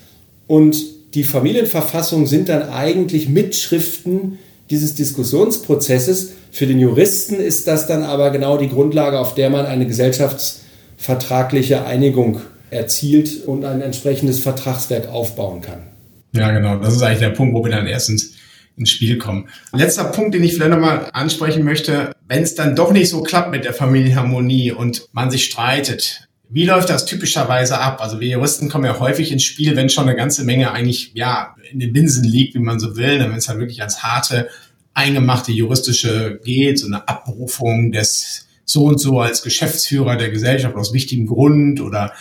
und 0.47 0.77
die 1.15 1.23
Familienverfassungen 1.23 2.27
sind 2.27 2.49
dann 2.49 2.69
eigentlich 2.69 3.29
Mitschriften 3.29 4.37
dieses 4.69 4.95
Diskussionsprozesses. 4.95 6.33
Für 6.51 6.67
den 6.67 6.79
Juristen 6.79 7.35
ist 7.35 7.67
das 7.67 7.87
dann 7.87 8.03
aber 8.03 8.31
genau 8.31 8.57
die 8.57 8.69
Grundlage, 8.69 9.19
auf 9.19 9.33
der 9.33 9.49
man 9.49 9.65
eine 9.65 9.87
gesellschaftsvertragliche 9.87 11.85
Einigung 11.85 12.41
erzielt 12.69 13.45
und 13.45 13.63
ein 13.63 13.81
entsprechendes 13.81 14.39
Vertragswerk 14.39 15.07
aufbauen 15.07 15.61
kann. 15.61 15.94
Ja, 16.35 16.51
genau. 16.51 16.77
Das 16.77 16.93
ist 16.93 17.01
eigentlich 17.01 17.19
der 17.19 17.29
Punkt, 17.29 17.53
wo 17.55 17.63
wir 17.63 17.71
dann 17.71 17.87
erstens 17.87 18.33
ins 18.77 18.89
Spiel 18.89 19.17
kommen. 19.17 19.47
Letzter 19.73 20.05
Punkt, 20.05 20.33
den 20.33 20.43
ich 20.43 20.53
vielleicht 20.53 20.71
nochmal 20.71 21.09
ansprechen 21.13 21.63
möchte, 21.63 22.11
wenn 22.27 22.43
es 22.43 22.55
dann 22.55 22.75
doch 22.75 22.91
nicht 22.91 23.09
so 23.09 23.23
klappt 23.23 23.51
mit 23.51 23.63
der 23.63 23.73
Familienharmonie 23.73 24.71
und 24.71 25.07
man 25.13 25.31
sich 25.31 25.45
streitet, 25.45 26.27
wie 26.49 26.65
läuft 26.65 26.89
das 26.89 27.05
typischerweise 27.05 27.79
ab? 27.79 28.01
Also 28.01 28.19
wir 28.19 28.27
Juristen 28.27 28.69
kommen 28.69 28.85
ja 28.85 28.99
häufig 28.99 29.31
ins 29.31 29.43
Spiel, 29.43 29.75
wenn 29.75 29.89
schon 29.89 30.07
eine 30.07 30.15
ganze 30.15 30.43
Menge 30.43 30.71
eigentlich 30.71 31.11
ja 31.13 31.55
in 31.71 31.79
den 31.79 31.93
Binsen 31.93 32.23
liegt, 32.23 32.53
wie 32.55 32.59
man 32.59 32.79
so 32.79 32.95
will, 32.97 33.19
wenn 33.19 33.33
es 33.33 33.49
halt 33.49 33.59
wirklich 33.59 33.81
ans 33.81 34.03
harte, 34.03 34.49
eingemachte 34.93 35.51
juristische 35.51 36.39
geht, 36.43 36.79
so 36.79 36.87
eine 36.87 37.07
Abberufung 37.07 37.91
des 37.91 38.44
so 38.65 38.85
und 38.85 38.99
so 38.99 39.19
als 39.19 39.43
Geschäftsführer 39.43 40.17
der 40.17 40.31
Gesellschaft 40.31 40.75
aus 40.75 40.91
wichtigem 40.91 41.27
Grund 41.27 41.79
oder 41.79 42.13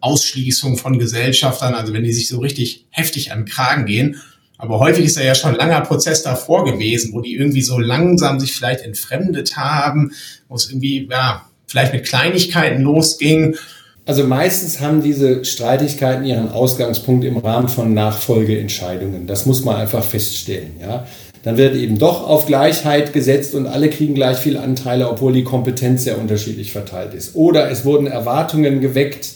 Ausschließung 0.00 0.78
von 0.78 0.98
Gesellschaftern, 0.98 1.74
also 1.74 1.92
wenn 1.92 2.02
die 2.02 2.12
sich 2.12 2.28
so 2.28 2.40
richtig 2.40 2.86
heftig 2.90 3.32
an 3.32 3.40
den 3.40 3.46
Kragen 3.46 3.86
gehen. 3.86 4.16
Aber 4.58 4.78
häufig 4.78 5.06
ist 5.06 5.16
da 5.16 5.22
ja 5.22 5.34
schon 5.34 5.52
ein 5.52 5.56
langer 5.56 5.80
Prozess 5.80 6.22
davor 6.22 6.64
gewesen, 6.64 7.12
wo 7.14 7.20
die 7.20 7.34
irgendwie 7.34 7.62
so 7.62 7.78
langsam 7.78 8.40
sich 8.40 8.52
vielleicht 8.52 8.82
entfremdet 8.82 9.56
haben, 9.56 10.12
wo 10.48 10.54
es 10.54 10.68
irgendwie, 10.68 11.08
ja, 11.10 11.46
vielleicht 11.66 11.92
mit 11.92 12.04
Kleinigkeiten 12.04 12.82
losging. 12.82 13.56
Also 14.04 14.24
meistens 14.24 14.80
haben 14.80 15.02
diese 15.02 15.44
Streitigkeiten 15.44 16.26
ihren 16.26 16.50
Ausgangspunkt 16.50 17.24
im 17.24 17.38
Rahmen 17.38 17.68
von 17.68 17.94
Nachfolgeentscheidungen. 17.94 19.26
Das 19.26 19.46
muss 19.46 19.64
man 19.64 19.76
einfach 19.76 20.04
feststellen. 20.04 20.72
Ja? 20.80 21.06
Dann 21.42 21.56
wird 21.56 21.74
eben 21.74 21.98
doch 21.98 22.28
auf 22.28 22.46
Gleichheit 22.46 23.14
gesetzt 23.14 23.54
und 23.54 23.66
alle 23.66 23.88
kriegen 23.88 24.14
gleich 24.14 24.38
viel 24.38 24.58
Anteile, 24.58 25.08
obwohl 25.08 25.32
die 25.32 25.44
Kompetenz 25.44 26.04
sehr 26.04 26.18
unterschiedlich 26.18 26.72
verteilt 26.72 27.14
ist. 27.14 27.34
Oder 27.34 27.70
es 27.70 27.84
wurden 27.84 28.06
Erwartungen 28.06 28.80
geweckt 28.80 29.30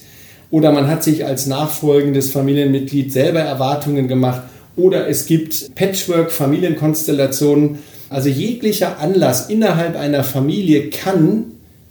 oder 0.50 0.70
man 0.70 0.88
hat 0.88 1.02
sich 1.02 1.24
als 1.24 1.46
nachfolgendes 1.46 2.30
Familienmitglied 2.30 3.10
selber 3.10 3.40
Erwartungen 3.40 4.06
gemacht 4.06 4.42
oder 4.76 5.08
es 5.08 5.26
gibt 5.26 5.74
Patchwork-Familienkonstellationen. 5.74 7.78
Also 8.10 8.28
jeglicher 8.28 8.98
Anlass 8.98 9.48
innerhalb 9.48 9.96
einer 9.96 10.24
Familie 10.24 10.90
kann 10.90 11.44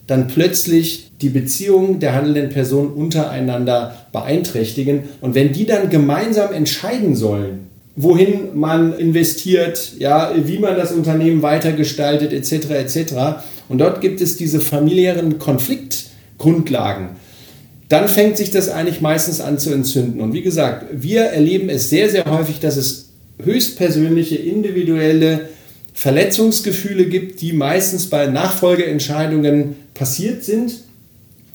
dann 0.06 0.28
plötzlich 0.28 1.12
die 1.21 1.30
Beziehung 1.30 1.99
der 1.99 2.13
handelnden 2.13 2.49
Personen 2.49 2.89
untereinander 2.89 3.95
beeinträchtigen. 4.12 5.06
Und 5.21 5.34
wenn 5.34 5.54
die 5.54 5.65
dann 5.65 5.89
gemeinsam 5.89 6.54
entscheiden 6.54 7.15
sollen, 7.15 7.72
wohin 7.95 8.56
man 8.58 8.97
investiert, 8.97 9.93
ja, 9.99 10.34
wie 10.36 10.58
man 10.58 10.75
das 10.75 10.91
Unternehmen 10.91 11.41
weitergestaltet, 11.41 12.34
etc., 12.34 12.69
etc. 12.71 13.13
Und 13.69 13.79
dort 13.79 14.01
gibt 14.01 14.19
es 14.21 14.38
diese 14.38 14.60
familiären 14.60 15.38
Konfliktgrundlagen. 15.38 17.10
Dann 17.89 18.08
fängt 18.08 18.38
sich 18.38 18.49
das 18.49 18.69
eigentlich 18.69 19.01
meistens 19.01 19.39
an 19.39 19.60
zu 19.60 19.71
entzünden. 19.71 20.21
Und 20.21 20.34
wie 20.34 20.41
gesagt, 20.41 20.86
wir 20.91 21.21
erleben 21.25 21.69
es 21.69 21.89
sehr, 21.89 22.10
sehr 22.10 22.25
häufig, 22.25 22.60
dass 22.60 22.77
es 22.77 23.10
höchstpersönliche, 23.43 24.36
individuelle 24.38 25.49
Verletzungsgefühle 25.93 27.06
gibt, 27.06 27.41
die 27.41 27.53
meistens 27.53 28.10
bei 28.10 28.25
Nachfolgeentscheidungen 28.25 29.75
passiert 29.93 30.43
sind. 30.43 30.79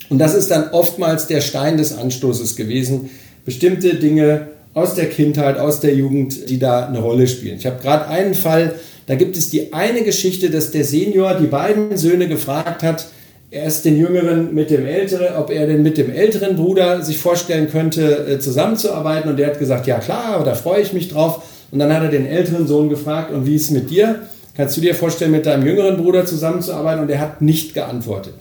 Und 0.09 0.19
das 0.19 0.35
ist 0.35 0.51
dann 0.53 0.71
oftmals 0.71 1.27
der 1.27 1.41
Stein 1.41 1.77
des 1.77 1.93
Anstoßes 1.93 2.55
gewesen, 2.55 3.11
bestimmte 3.45 3.95
Dinge 3.95 4.49
aus 4.79 4.95
der 4.95 5.09
Kindheit, 5.09 5.59
aus 5.59 5.81
der 5.81 5.95
Jugend, 5.95 6.49
die 6.49 6.59
da 6.59 6.87
eine 6.87 7.01
Rolle 7.01 7.27
spielen. 7.27 7.59
Ich 7.59 7.67
habe 7.67 7.81
gerade 7.83 8.09
einen 8.09 8.35
Fall, 8.35 8.75
da 9.07 9.15
gibt 9.15 9.37
es 9.37 9.51
die 9.51 9.73
eine 9.73 10.03
Geschichte, 10.03 10.51
dass 10.51 10.71
der 10.71 10.85
Senior 10.85 11.35
die 11.35 11.47
beiden 11.47 11.97
Söhne 11.97 12.29
gefragt 12.29 12.83
hat, 12.83 13.09
erst 13.51 13.85
den 13.85 13.99
Jüngeren 13.99 14.55
mit 14.55 14.71
dem 14.71 14.87
Älteren, 14.87 15.37
ob 15.37 15.51
er 15.51 15.67
denn 15.67 15.83
mit 15.83 15.97
dem 15.99 16.11
älteren 16.11 16.57
Bruder 16.57 17.03
sich 17.03 17.19
vorstellen 17.19 17.71
könnte, 17.71 18.27
äh, 18.27 18.39
zusammenzuarbeiten. 18.39 19.31
Und 19.31 19.39
der 19.39 19.49
hat 19.49 19.59
gesagt, 19.59 19.87
ja 19.87 19.99
klar, 19.99 20.45
da 20.45 20.55
freue 20.55 20.83
ich 20.83 20.93
mich 20.93 21.09
drauf. 21.09 21.43
Und 21.71 21.79
dann 21.79 21.93
hat 21.93 22.03
er 22.03 22.11
den 22.11 22.27
älteren 22.27 22.67
Sohn 22.67 22.89
gefragt, 22.89 23.33
und 23.33 23.47
wie 23.47 23.57
ist 23.57 23.65
es 23.65 23.71
mit 23.71 23.91
dir? 23.91 24.23
Kannst 24.57 24.77
du 24.77 24.81
dir 24.81 24.95
vorstellen, 24.95 25.31
mit 25.31 25.47
deinem 25.47 25.67
jüngeren 25.67 25.97
Bruder 25.97 26.27
zusammenzuarbeiten? 26.27 27.03
Und 27.03 27.11
er 27.11 27.21
hat 27.21 27.41
nicht 27.41 27.75
geantwortet. 27.75 28.35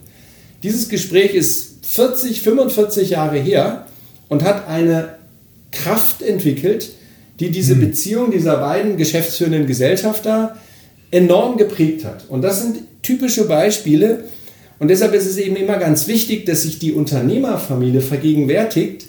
Dieses 0.64 0.90
Gespräch 0.90 1.34
ist 1.34 1.86
40, 1.86 2.42
45 2.42 3.12
Jahre 3.12 3.38
her 3.38 3.86
und 4.28 4.44
hat 4.44 4.68
eine 4.68 5.17
Kraft 5.72 6.22
entwickelt, 6.22 6.92
die 7.40 7.52
diese 7.52 7.74
hm. 7.74 7.82
Beziehung 7.82 8.32
dieser 8.32 8.58
beiden 8.58 8.98
geschäftsführenden 8.98 9.68
Gesellschafter 9.68 10.58
enorm 11.12 11.58
geprägt 11.58 12.06
hat. 12.06 12.26
Und 12.30 12.42
das 12.42 12.62
sind 12.62 12.80
typische 13.02 13.48
Beispiele. 13.48 14.26
Und 14.80 14.90
deshalb 14.90 15.14
ist 15.14 15.26
es 15.26 15.38
eben 15.38 15.56
immer 15.56 15.78
ganz 15.78 16.08
wichtig, 16.08 16.46
dass 16.46 16.64
sich 16.64 16.80
die 16.80 16.94
Unternehmerfamilie 16.94 18.02
vergegenwärtigt, 18.02 19.08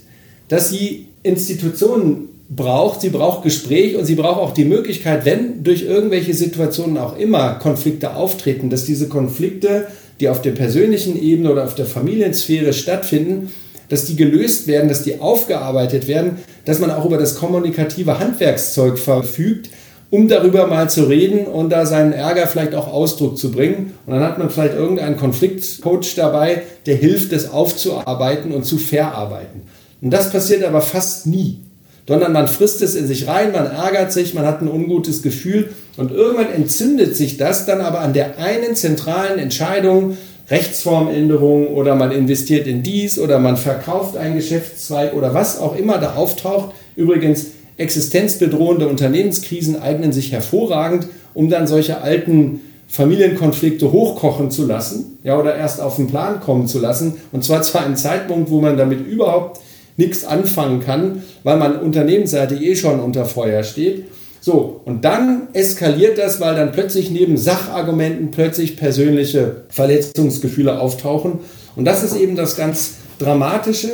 dass 0.48 0.70
sie 0.70 1.06
Institutionen 1.22 2.28
braucht, 2.48 3.02
sie 3.02 3.10
braucht 3.10 3.42
Gespräch 3.42 3.96
und 3.96 4.06
sie 4.06 4.14
braucht 4.14 4.40
auch 4.40 4.54
die 4.54 4.64
Möglichkeit, 4.64 5.24
wenn 5.26 5.62
durch 5.62 5.82
irgendwelche 5.82 6.32
Situationen 6.32 6.96
auch 6.96 7.18
immer 7.18 7.54
Konflikte 7.54 8.14
auftreten, 8.14 8.70
dass 8.70 8.86
diese 8.86 9.08
Konflikte, 9.08 9.88
die 10.20 10.28
auf 10.28 10.40
der 10.40 10.52
persönlichen 10.52 11.20
Ebene 11.20 11.52
oder 11.52 11.64
auf 11.64 11.74
der 11.74 11.84
Familiensphäre 11.84 12.72
stattfinden, 12.72 13.50
dass 13.88 14.04
die 14.04 14.16
gelöst 14.16 14.66
werden, 14.66 14.88
dass 14.88 15.02
die 15.02 15.20
aufgearbeitet 15.20 16.08
werden, 16.08 16.38
dass 16.64 16.78
man 16.78 16.90
auch 16.90 17.04
über 17.04 17.18
das 17.18 17.36
kommunikative 17.36 18.18
Handwerkszeug 18.18 18.98
verfügt, 18.98 19.70
um 20.10 20.28
darüber 20.28 20.66
mal 20.66 20.88
zu 20.88 21.04
reden 21.04 21.46
und 21.46 21.70
da 21.70 21.84
seinen 21.84 22.12
Ärger 22.12 22.46
vielleicht 22.46 22.74
auch 22.74 22.88
Ausdruck 22.88 23.36
zu 23.36 23.50
bringen. 23.50 23.94
Und 24.06 24.14
dann 24.14 24.22
hat 24.22 24.38
man 24.38 24.50
vielleicht 24.50 24.74
irgendeinen 24.74 25.16
Konfliktcoach 25.16 26.14
dabei, 26.16 26.62
der 26.86 26.96
hilft, 26.96 27.32
das 27.32 27.50
aufzuarbeiten 27.50 28.52
und 28.52 28.64
zu 28.64 28.78
verarbeiten. 28.78 29.62
Und 30.00 30.10
das 30.10 30.30
passiert 30.30 30.64
aber 30.64 30.80
fast 30.80 31.26
nie, 31.26 31.60
sondern 32.06 32.32
man 32.32 32.48
frisst 32.48 32.80
es 32.82 32.94
in 32.94 33.06
sich 33.06 33.26
rein, 33.26 33.52
man 33.52 33.66
ärgert 33.66 34.12
sich, 34.12 34.32
man 34.32 34.46
hat 34.46 34.62
ein 34.62 34.68
ungutes 34.68 35.22
Gefühl 35.22 35.70
und 35.96 36.12
irgendwann 36.12 36.52
entzündet 36.52 37.16
sich 37.16 37.36
das 37.36 37.66
dann 37.66 37.80
aber 37.80 38.00
an 38.00 38.14
der 38.14 38.38
einen 38.38 38.76
zentralen 38.76 39.38
Entscheidung, 39.38 40.16
Rechtsformänderung 40.50 41.68
oder 41.68 41.94
man 41.94 42.10
investiert 42.10 42.66
in 42.66 42.82
dies 42.82 43.18
oder 43.18 43.38
man 43.38 43.56
verkauft 43.56 44.16
einen 44.16 44.36
Geschäftszweig 44.36 45.14
oder 45.14 45.34
was 45.34 45.58
auch 45.60 45.76
immer 45.76 45.98
da 45.98 46.14
auftaucht. 46.14 46.74
Übrigens, 46.96 47.48
existenzbedrohende 47.76 48.88
Unternehmenskrisen 48.88 49.80
eignen 49.80 50.12
sich 50.12 50.32
hervorragend, 50.32 51.06
um 51.34 51.48
dann 51.50 51.66
solche 51.66 52.00
alten 52.00 52.60
Familienkonflikte 52.88 53.92
hochkochen 53.92 54.50
zu 54.50 54.66
lassen, 54.66 55.18
ja, 55.22 55.38
oder 55.38 55.54
erst 55.54 55.80
auf 55.80 55.96
den 55.96 56.06
Plan 56.06 56.40
kommen 56.40 56.66
zu 56.66 56.78
lassen. 56.78 57.14
Und 57.32 57.44
zwar 57.44 57.62
zu 57.62 57.78
einem 57.78 57.96
Zeitpunkt, 57.96 58.50
wo 58.50 58.60
man 58.60 58.78
damit 58.78 59.06
überhaupt 59.06 59.60
nichts 59.98 60.24
anfangen 60.24 60.80
kann, 60.80 61.22
weil 61.42 61.58
man 61.58 61.78
unternehmensseitig 61.78 62.62
eh 62.62 62.76
schon 62.76 63.00
unter 63.00 63.26
Feuer 63.26 63.62
steht. 63.62 64.04
So, 64.48 64.80
und 64.86 65.04
dann 65.04 65.48
eskaliert 65.52 66.16
das, 66.16 66.40
weil 66.40 66.54
dann 66.54 66.72
plötzlich 66.72 67.10
neben 67.10 67.36
Sachargumenten 67.36 68.30
plötzlich 68.30 68.78
persönliche 68.78 69.64
Verletzungsgefühle 69.68 70.80
auftauchen. 70.80 71.40
Und 71.76 71.84
das 71.84 72.02
ist 72.02 72.16
eben 72.16 72.34
das 72.34 72.56
ganz 72.56 72.94
Dramatische. 73.18 73.90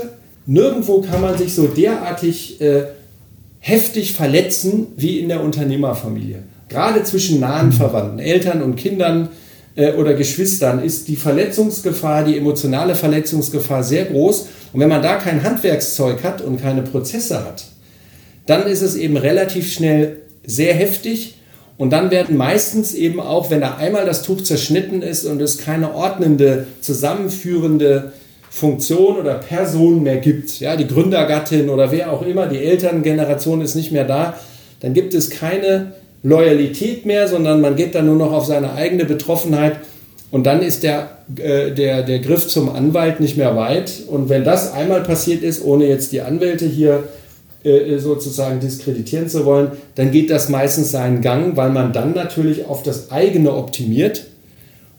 Nirgendwo 0.46 1.00
kann 1.00 1.22
man 1.22 1.36
sich 1.36 1.56
so 1.56 1.66
derartig 1.66 2.60
äh, 2.60 2.84
heftig 3.58 4.12
verletzen 4.12 4.86
wie 4.94 5.18
in 5.18 5.28
der 5.28 5.42
Unternehmerfamilie. 5.42 6.44
Gerade 6.68 7.02
zwischen 7.02 7.40
nahen 7.40 7.72
Verwandten, 7.72 8.20
Eltern 8.20 8.62
und 8.62 8.76
Kindern 8.76 9.30
äh, 9.74 9.94
oder 9.94 10.14
Geschwistern 10.14 10.84
ist 10.84 11.08
die 11.08 11.16
Verletzungsgefahr, 11.16 12.22
die 12.22 12.38
emotionale 12.38 12.94
Verletzungsgefahr 12.94 13.82
sehr 13.82 14.04
groß. 14.04 14.46
Und 14.72 14.78
wenn 14.78 14.88
man 14.88 15.02
da 15.02 15.16
kein 15.16 15.42
Handwerkszeug 15.42 16.22
hat 16.22 16.42
und 16.42 16.62
keine 16.62 16.82
Prozesse 16.82 17.44
hat, 17.44 17.64
dann 18.46 18.68
ist 18.68 18.82
es 18.82 18.94
eben 18.94 19.16
relativ 19.16 19.72
schnell 19.72 20.18
sehr 20.46 20.74
heftig. 20.74 21.36
Und 21.76 21.92
dann 21.92 22.10
werden 22.10 22.36
meistens 22.36 22.94
eben 22.94 23.20
auch, 23.20 23.50
wenn 23.50 23.60
da 23.60 23.76
einmal 23.76 24.06
das 24.06 24.22
Tuch 24.22 24.42
zerschnitten 24.42 25.02
ist 25.02 25.24
und 25.24 25.42
es 25.42 25.58
keine 25.58 25.94
ordnende, 25.94 26.66
zusammenführende 26.80 28.12
Funktion 28.48 29.18
oder 29.18 29.34
Person 29.34 30.04
mehr 30.04 30.18
gibt, 30.18 30.60
ja, 30.60 30.76
die 30.76 30.86
Gründergattin 30.86 31.68
oder 31.68 31.90
wer 31.90 32.12
auch 32.12 32.22
immer, 32.22 32.46
die 32.46 32.58
Elterngeneration 32.58 33.60
ist 33.60 33.74
nicht 33.74 33.90
mehr 33.90 34.04
da, 34.04 34.38
dann 34.78 34.94
gibt 34.94 35.14
es 35.14 35.30
keine 35.30 35.94
Loyalität 36.22 37.04
mehr, 37.04 37.26
sondern 37.26 37.60
man 37.60 37.74
geht 37.74 37.96
dann 37.96 38.06
nur 38.06 38.16
noch 38.16 38.32
auf 38.32 38.46
seine 38.46 38.74
eigene 38.74 39.04
Betroffenheit 39.06 39.80
und 40.30 40.46
dann 40.46 40.62
ist 40.62 40.82
der, 40.82 41.18
äh, 41.36 41.70
der, 41.70 42.02
der 42.02 42.18
Griff 42.18 42.48
zum 42.48 42.68
Anwalt 42.68 43.20
nicht 43.20 43.36
mehr 43.36 43.54
weit. 43.54 44.02
Und 44.08 44.28
wenn 44.28 44.42
das 44.42 44.72
einmal 44.72 45.02
passiert 45.02 45.44
ist, 45.44 45.64
ohne 45.64 45.86
jetzt 45.86 46.10
die 46.10 46.22
Anwälte 46.22 46.66
hier 46.66 47.04
sozusagen 47.96 48.60
diskreditieren 48.60 49.28
zu 49.28 49.44
wollen, 49.46 49.72
dann 49.94 50.10
geht 50.10 50.30
das 50.30 50.48
meistens 50.48 50.90
seinen 50.90 51.22
Gang, 51.22 51.56
weil 51.56 51.70
man 51.70 51.92
dann 51.92 52.12
natürlich 52.12 52.66
auf 52.66 52.82
das 52.82 53.10
eigene 53.10 53.54
optimiert 53.54 54.26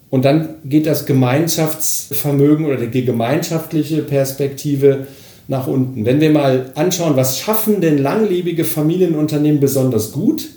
und 0.10 0.26
dann 0.26 0.56
geht 0.66 0.88
das 0.88 1.06
Gemeinschaftsvermögen 1.06 2.66
oder 2.66 2.78
die 2.78 3.06
gemeinschaftliche 3.06 4.02
Perspektive 4.02 5.08
nach 5.48 5.68
unten. 5.68 6.06
Wenn 6.06 6.22
wir 6.22 6.32
mal 6.32 6.72
anschauen, 6.76 7.16
was 7.16 7.40
schaffen 7.40 7.82
denn 7.82 7.98
langlebige 7.98 8.64
Familienunternehmen 8.64 9.60
besonders 9.60 10.12
gut? 10.12 10.48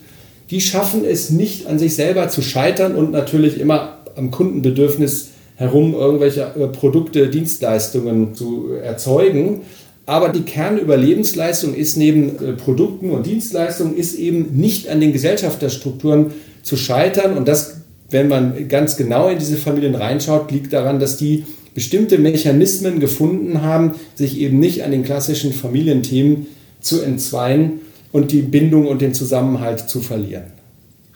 Die 0.50 0.60
schaffen 0.60 1.04
es 1.04 1.30
nicht 1.30 1.66
an 1.66 1.78
sich 1.78 1.94
selber 1.94 2.28
zu 2.28 2.40
scheitern 2.40 2.94
und 2.94 3.12
natürlich 3.12 3.60
immer 3.60 3.98
am 4.16 4.30
Kundenbedürfnis 4.30 5.30
herum 5.56 5.92
irgendwelche 5.92 6.42
äh, 6.42 6.68
Produkte, 6.68 7.28
Dienstleistungen 7.28 8.34
zu 8.34 8.70
erzeugen, 8.82 9.62
aber 10.08 10.30
die 10.30 10.40
Kernüberlebensleistung 10.40 11.74
ist 11.74 11.98
neben 11.98 12.42
äh, 12.42 12.52
Produkten 12.54 13.10
und 13.10 13.26
Dienstleistungen 13.26 13.94
ist 13.94 14.14
eben 14.14 14.56
nicht 14.56 14.88
an 14.88 15.02
den 15.02 15.12
Gesellschafterstrukturen 15.12 16.32
zu 16.62 16.78
scheitern. 16.78 17.36
Und 17.36 17.46
das, 17.46 17.82
wenn 18.08 18.26
man 18.26 18.68
ganz 18.68 18.96
genau 18.96 19.28
in 19.28 19.38
diese 19.38 19.58
Familien 19.58 19.94
reinschaut, 19.94 20.50
liegt 20.50 20.72
daran, 20.72 20.98
dass 20.98 21.18
die 21.18 21.44
bestimmte 21.74 22.16
Mechanismen 22.16 23.00
gefunden 23.00 23.60
haben, 23.60 23.96
sich 24.14 24.38
eben 24.38 24.58
nicht 24.58 24.82
an 24.82 24.92
den 24.92 25.04
klassischen 25.04 25.52
Familienthemen 25.52 26.46
zu 26.80 27.02
entzweien 27.02 27.80
und 28.10 28.32
die 28.32 28.40
Bindung 28.40 28.86
und 28.86 29.02
den 29.02 29.12
Zusammenhalt 29.12 29.90
zu 29.90 30.00
verlieren. 30.00 30.44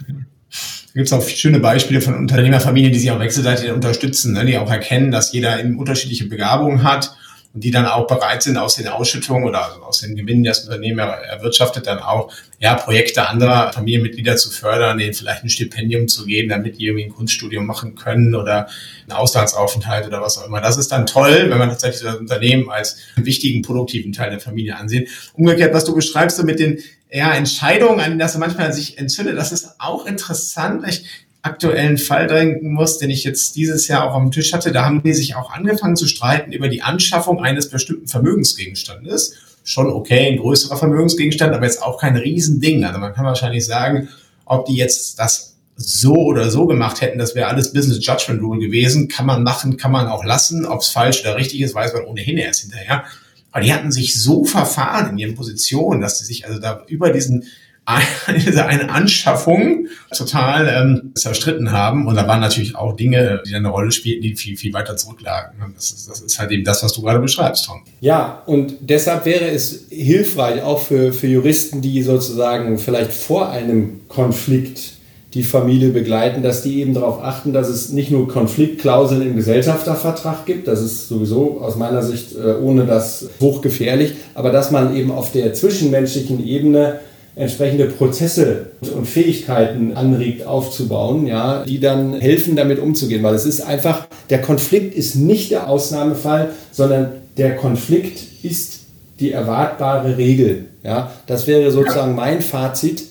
Da 0.06 0.96
gibt 0.96 1.06
es 1.06 1.14
auch 1.14 1.26
schöne 1.26 1.60
Beispiele 1.60 2.02
von 2.02 2.14
Unternehmerfamilien, 2.14 2.92
die 2.92 2.98
sich 2.98 3.10
auch 3.10 3.20
wechselseitig 3.20 3.70
unterstützen, 3.70 4.34
ne? 4.34 4.44
die 4.44 4.58
auch 4.58 4.70
erkennen, 4.70 5.10
dass 5.10 5.32
jeder 5.32 5.58
eben 5.58 5.78
unterschiedliche 5.78 6.26
Begabungen 6.26 6.82
hat 6.82 7.16
und 7.54 7.62
die 7.62 7.70
dann 7.70 7.86
auch 7.86 8.06
bereit 8.06 8.42
sind, 8.42 8.56
aus 8.56 8.76
den 8.76 8.88
Ausschüttungen 8.88 9.44
oder 9.44 9.82
aus 9.82 10.00
den 10.00 10.16
Gewinnen, 10.16 10.42
die 10.42 10.48
das 10.48 10.64
Unternehmen 10.64 10.98
erwirtschaftet, 10.98 11.86
dann 11.86 11.98
auch 11.98 12.32
ja, 12.58 12.74
Projekte 12.74 13.28
anderer 13.28 13.72
Familienmitglieder 13.72 14.36
zu 14.36 14.50
fördern, 14.50 14.98
denen 14.98 15.12
vielleicht 15.12 15.44
ein 15.44 15.50
Stipendium 15.50 16.08
zu 16.08 16.24
geben, 16.24 16.48
damit 16.48 16.78
die 16.78 16.86
irgendwie 16.86 17.04
ein 17.04 17.12
Kunststudium 17.12 17.66
machen 17.66 17.94
können 17.94 18.34
oder 18.34 18.68
einen 19.02 19.12
Auslandsaufenthalt 19.12 20.06
oder 20.06 20.22
was 20.22 20.38
auch 20.38 20.46
immer. 20.46 20.60
Das 20.60 20.78
ist 20.78 20.90
dann 20.92 21.04
toll, 21.04 21.50
wenn 21.50 21.58
man 21.58 21.68
tatsächlich 21.68 22.02
das 22.02 22.16
Unternehmen 22.16 22.70
als 22.70 22.96
wichtigen, 23.16 23.62
produktiven 23.62 24.12
Teil 24.12 24.30
der 24.30 24.40
Familie 24.40 24.76
ansieht. 24.76 25.10
Umgekehrt, 25.34 25.74
was 25.74 25.84
du 25.84 25.94
beschreibst, 25.94 26.38
so 26.38 26.44
mit 26.44 26.58
den 26.58 26.78
ja, 27.10 27.34
Entscheidungen, 27.34 28.00
an 28.00 28.10
denen 28.10 28.18
das 28.18 28.38
manchmal 28.38 28.72
sich 28.72 28.96
entzündet, 28.96 29.36
das 29.36 29.52
ist 29.52 29.74
auch 29.78 30.06
interessant. 30.06 30.86
Ich 30.88 31.04
aktuellen 31.42 31.98
Fall 31.98 32.28
denken 32.28 32.72
muss, 32.72 32.98
den 32.98 33.10
ich 33.10 33.24
jetzt 33.24 33.56
dieses 33.56 33.88
Jahr 33.88 34.08
auch 34.08 34.14
am 34.14 34.30
Tisch 34.30 34.52
hatte, 34.52 34.70
da 34.70 34.84
haben 34.84 35.02
die 35.02 35.12
sich 35.12 35.34
auch 35.34 35.50
angefangen 35.50 35.96
zu 35.96 36.06
streiten 36.06 36.52
über 36.52 36.68
die 36.68 36.82
Anschaffung 36.82 37.42
eines 37.42 37.68
bestimmten 37.68 38.06
Vermögensgegenstandes. 38.06 39.34
Schon 39.64 39.88
okay, 39.88 40.28
ein 40.28 40.38
größerer 40.38 40.76
Vermögensgegenstand, 40.76 41.52
aber 41.52 41.64
jetzt 41.64 41.82
auch 41.82 42.00
kein 42.00 42.16
Riesending. 42.16 42.84
Also 42.84 43.00
man 43.00 43.12
kann 43.12 43.24
wahrscheinlich 43.24 43.66
sagen, 43.66 44.08
ob 44.44 44.66
die 44.66 44.76
jetzt 44.76 45.18
das 45.18 45.56
so 45.76 46.14
oder 46.14 46.50
so 46.50 46.66
gemacht 46.66 47.00
hätten, 47.00 47.18
das 47.18 47.34
wäre 47.34 47.48
alles 47.48 47.72
Business 47.72 48.04
Judgment 48.04 48.40
Rule 48.40 48.60
gewesen. 48.60 49.08
Kann 49.08 49.26
man 49.26 49.42
machen, 49.42 49.76
kann 49.76 49.90
man 49.90 50.06
auch 50.06 50.24
lassen. 50.24 50.64
Ob 50.64 50.80
es 50.80 50.88
falsch 50.88 51.22
oder 51.22 51.36
richtig 51.36 51.60
ist, 51.60 51.74
weiß 51.74 51.92
man 51.94 52.04
ohnehin 52.04 52.38
erst 52.38 52.60
hinterher. 52.60 53.04
Aber 53.50 53.64
die 53.64 53.72
hatten 53.72 53.90
sich 53.90 54.20
so 54.20 54.44
verfahren 54.44 55.10
in 55.10 55.18
ihren 55.18 55.34
Positionen, 55.34 56.00
dass 56.00 56.18
sie 56.18 56.24
sich 56.24 56.46
also 56.46 56.58
da 56.58 56.84
über 56.86 57.10
diesen 57.10 57.44
eine 57.86 58.90
Anschaffung 58.90 59.86
total 60.16 60.68
ähm, 60.68 61.12
zerstritten 61.14 61.72
haben. 61.72 62.06
Und 62.06 62.14
da 62.14 62.28
waren 62.28 62.40
natürlich 62.40 62.76
auch 62.76 62.94
Dinge, 62.94 63.42
die 63.46 63.54
eine 63.54 63.68
Rolle 63.68 63.90
spielten, 63.90 64.22
die 64.22 64.36
viel, 64.36 64.56
viel 64.56 64.72
weiter 64.72 64.96
zurücklagen. 64.96 65.58
Das 65.74 65.90
ist, 65.90 66.08
das 66.08 66.20
ist 66.20 66.38
halt 66.38 66.52
eben 66.52 66.64
das, 66.64 66.82
was 66.84 66.92
du 66.92 67.02
gerade 67.02 67.18
beschreibst, 67.18 67.66
Tom. 67.66 67.82
Ja, 68.00 68.42
und 68.46 68.74
deshalb 68.80 69.24
wäre 69.24 69.46
es 69.50 69.86
hilfreich, 69.90 70.62
auch 70.62 70.80
für, 70.80 71.12
für 71.12 71.26
Juristen, 71.26 71.80
die 71.80 72.02
sozusagen 72.02 72.78
vielleicht 72.78 73.12
vor 73.12 73.50
einem 73.50 74.00
Konflikt 74.08 74.92
die 75.34 75.42
Familie 75.42 75.88
begleiten, 75.88 76.42
dass 76.42 76.62
die 76.62 76.80
eben 76.80 76.92
darauf 76.92 77.22
achten, 77.22 77.54
dass 77.54 77.68
es 77.68 77.88
nicht 77.90 78.10
nur 78.10 78.28
Konfliktklauseln 78.28 79.22
im 79.22 79.34
Gesellschaftervertrag 79.34 80.44
gibt, 80.44 80.68
das 80.68 80.82
ist 80.82 81.08
sowieso 81.08 81.58
aus 81.62 81.76
meiner 81.76 82.02
Sicht 82.02 82.36
äh, 82.36 82.54
ohne 82.62 82.84
das 82.84 83.30
hochgefährlich, 83.40 84.12
aber 84.34 84.50
dass 84.50 84.70
man 84.70 84.94
eben 84.94 85.10
auf 85.10 85.32
der 85.32 85.54
zwischenmenschlichen 85.54 86.46
Ebene 86.46 87.00
entsprechende 87.34 87.86
Prozesse 87.86 88.66
und 88.94 89.06
Fähigkeiten 89.06 89.94
anregt 89.94 90.46
aufzubauen, 90.46 91.26
ja, 91.26 91.64
die 91.64 91.80
dann 91.80 92.20
helfen, 92.20 92.56
damit 92.56 92.78
umzugehen. 92.78 93.22
Weil 93.22 93.34
es 93.34 93.46
ist 93.46 93.62
einfach, 93.62 94.06
der 94.28 94.42
Konflikt 94.42 94.94
ist 94.94 95.16
nicht 95.16 95.50
der 95.50 95.68
Ausnahmefall, 95.68 96.50
sondern 96.72 97.12
der 97.38 97.56
Konflikt 97.56 98.20
ist 98.42 98.80
die 99.18 99.32
erwartbare 99.32 100.18
Regel. 100.18 100.66
Ja, 100.82 101.12
das 101.26 101.46
wäre 101.46 101.70
sozusagen 101.70 102.14
mein 102.14 102.42
Fazit. 102.42 103.04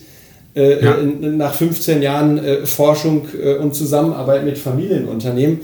Äh, 0.54 0.84
ja. 0.84 0.96
nach 1.02 1.54
15 1.54 2.02
Jahren 2.02 2.36
äh, 2.36 2.66
Forschung 2.66 3.26
äh, 3.42 3.54
und 3.54 3.74
Zusammenarbeit 3.74 4.44
mit 4.44 4.58
Familienunternehmen. 4.58 5.60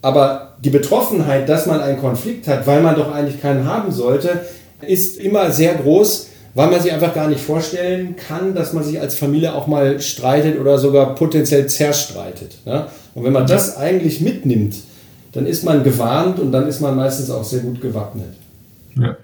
Aber 0.00 0.56
die 0.64 0.70
Betroffenheit, 0.70 1.46
dass 1.46 1.66
man 1.66 1.82
einen 1.82 1.98
Konflikt 1.98 2.48
hat, 2.48 2.66
weil 2.66 2.80
man 2.80 2.96
doch 2.96 3.12
eigentlich 3.12 3.42
keinen 3.42 3.66
haben 3.66 3.92
sollte, 3.92 4.40
ist 4.80 5.18
immer 5.18 5.50
sehr 5.50 5.74
groß 5.74 6.30
weil 6.54 6.70
man 6.70 6.80
sich 6.80 6.92
einfach 6.92 7.14
gar 7.14 7.28
nicht 7.28 7.40
vorstellen 7.40 8.16
kann, 8.16 8.54
dass 8.54 8.72
man 8.72 8.84
sich 8.84 9.00
als 9.00 9.16
Familie 9.16 9.54
auch 9.54 9.66
mal 9.66 10.00
streitet 10.00 10.58
oder 10.60 10.78
sogar 10.78 11.14
potenziell 11.14 11.66
zerstreitet. 11.66 12.56
Ja? 12.64 12.88
Und 13.14 13.24
wenn 13.24 13.32
man 13.32 13.46
das 13.46 13.76
eigentlich 13.76 14.20
mitnimmt, 14.20 14.76
dann 15.32 15.46
ist 15.46 15.64
man 15.64 15.82
gewarnt 15.82 16.38
und 16.38 16.52
dann 16.52 16.68
ist 16.68 16.80
man 16.80 16.94
meistens 16.94 17.30
auch 17.30 17.44
sehr 17.44 17.60
gut 17.60 17.80
gewappnet. 17.80 18.34
Ja. 18.96 19.16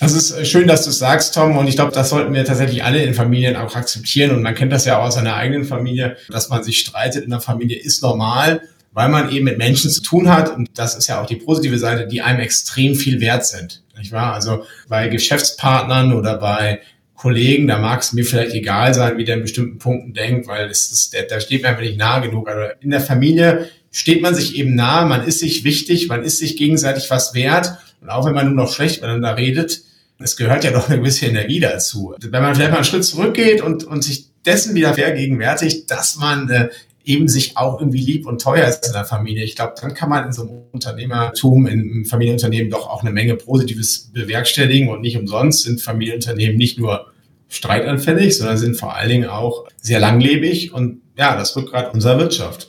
Das 0.00 0.12
ist 0.12 0.30
äh, 0.30 0.44
schön, 0.44 0.68
dass 0.68 0.84
du 0.84 0.90
es 0.90 0.98
sagst, 0.98 1.34
Tom. 1.34 1.56
Und 1.56 1.66
ich 1.66 1.74
glaube, 1.74 1.92
das 1.92 2.10
sollten 2.10 2.32
wir 2.32 2.44
tatsächlich 2.44 2.84
alle 2.84 3.02
in 3.02 3.14
Familien 3.14 3.56
auch 3.56 3.74
akzeptieren. 3.74 4.30
Und 4.30 4.42
man 4.42 4.54
kennt 4.54 4.72
das 4.72 4.84
ja 4.84 4.98
auch 4.98 5.06
aus 5.06 5.14
seiner 5.14 5.34
eigenen 5.34 5.64
Familie, 5.64 6.16
dass 6.30 6.48
man 6.48 6.62
sich 6.62 6.78
streitet 6.78 7.24
in 7.24 7.30
der 7.30 7.40
Familie 7.40 7.76
ist 7.76 8.02
normal, 8.02 8.62
weil 8.92 9.08
man 9.08 9.30
eben 9.32 9.46
mit 9.46 9.58
Menschen 9.58 9.90
zu 9.90 10.02
tun 10.02 10.30
hat. 10.30 10.54
Und 10.54 10.68
das 10.74 10.96
ist 10.96 11.08
ja 11.08 11.20
auch 11.20 11.26
die 11.26 11.36
positive 11.36 11.78
Seite, 11.78 12.06
die 12.06 12.22
einem 12.22 12.38
extrem 12.38 12.94
viel 12.94 13.20
wert 13.20 13.44
sind. 13.44 13.82
Nicht 13.98 14.12
wahr? 14.12 14.34
Also 14.34 14.64
bei 14.88 15.08
Geschäftspartnern 15.08 16.12
oder 16.12 16.36
bei 16.36 16.80
Kollegen, 17.14 17.66
da 17.66 17.78
mag 17.78 18.00
es 18.00 18.12
mir 18.12 18.24
vielleicht 18.24 18.54
egal 18.54 18.94
sein, 18.94 19.18
wie 19.18 19.24
der 19.24 19.36
in 19.36 19.42
bestimmten 19.42 19.78
Punkten 19.78 20.14
denkt, 20.14 20.46
weil 20.46 20.70
es 20.70 20.92
ist, 20.92 21.12
der, 21.12 21.24
da 21.24 21.40
steht 21.40 21.62
mir 21.62 21.68
einfach 21.68 21.82
nicht 21.82 21.98
nahe 21.98 22.22
genug. 22.22 22.48
Also 22.48 22.72
in 22.80 22.90
der 22.90 23.00
Familie 23.00 23.68
steht 23.90 24.22
man 24.22 24.34
sich 24.34 24.56
eben 24.56 24.74
nahe, 24.74 25.06
man 25.06 25.24
ist 25.24 25.40
sich 25.40 25.64
wichtig, 25.64 26.08
man 26.08 26.22
ist 26.22 26.38
sich 26.38 26.56
gegenseitig 26.56 27.10
was 27.10 27.34
wert. 27.34 27.72
Und 28.00 28.10
auch 28.10 28.24
wenn 28.24 28.34
man 28.34 28.46
nur 28.46 28.64
noch 28.64 28.72
schlecht 28.72 29.00
miteinander 29.00 29.36
redet, 29.36 29.82
es 30.20 30.36
gehört 30.36 30.64
ja 30.64 30.70
doch 30.70 30.88
eine 30.88 30.98
gewisse 30.98 31.26
Energie 31.26 31.60
dazu. 31.60 32.14
Wenn 32.20 32.42
man 32.42 32.54
vielleicht 32.54 32.70
mal 32.70 32.78
einen 32.78 32.84
Schritt 32.84 33.04
zurückgeht 33.04 33.62
und, 33.62 33.84
und 33.84 34.02
sich 34.02 34.28
dessen 34.44 34.74
wieder 34.74 34.94
vergegenwärtigt, 34.94 35.90
dass 35.90 36.16
man 36.16 36.48
äh, 36.50 36.68
eben 37.08 37.26
sich 37.26 37.56
auch 37.56 37.80
irgendwie 37.80 38.02
lieb 38.02 38.26
und 38.26 38.40
teuer 38.40 38.68
ist 38.68 38.86
in 38.86 38.92
der 38.92 39.06
Familie. 39.06 39.42
Ich 39.42 39.56
glaube, 39.56 39.72
dann 39.80 39.94
kann 39.94 40.10
man 40.10 40.26
in 40.26 40.32
so 40.32 40.42
einem 40.42 40.60
Unternehmertum, 40.72 41.66
in 41.66 41.80
einem 41.80 42.04
Familienunternehmen 42.04 42.70
doch 42.70 42.86
auch 42.86 43.00
eine 43.00 43.10
Menge 43.10 43.34
Positives 43.34 44.10
bewerkstelligen 44.12 44.90
und 44.90 45.00
nicht 45.00 45.16
umsonst 45.16 45.62
sind 45.62 45.80
Familienunternehmen 45.80 46.58
nicht 46.58 46.78
nur 46.78 47.06
streitanfällig, 47.48 48.36
sondern 48.36 48.58
sind 48.58 48.76
vor 48.76 48.94
allen 48.94 49.08
Dingen 49.08 49.28
auch 49.30 49.66
sehr 49.80 50.00
langlebig 50.00 50.74
und 50.74 51.00
ja, 51.16 51.34
das 51.34 51.56
Rückgrat 51.56 51.94
unserer 51.94 52.18
Wirtschaft. 52.18 52.68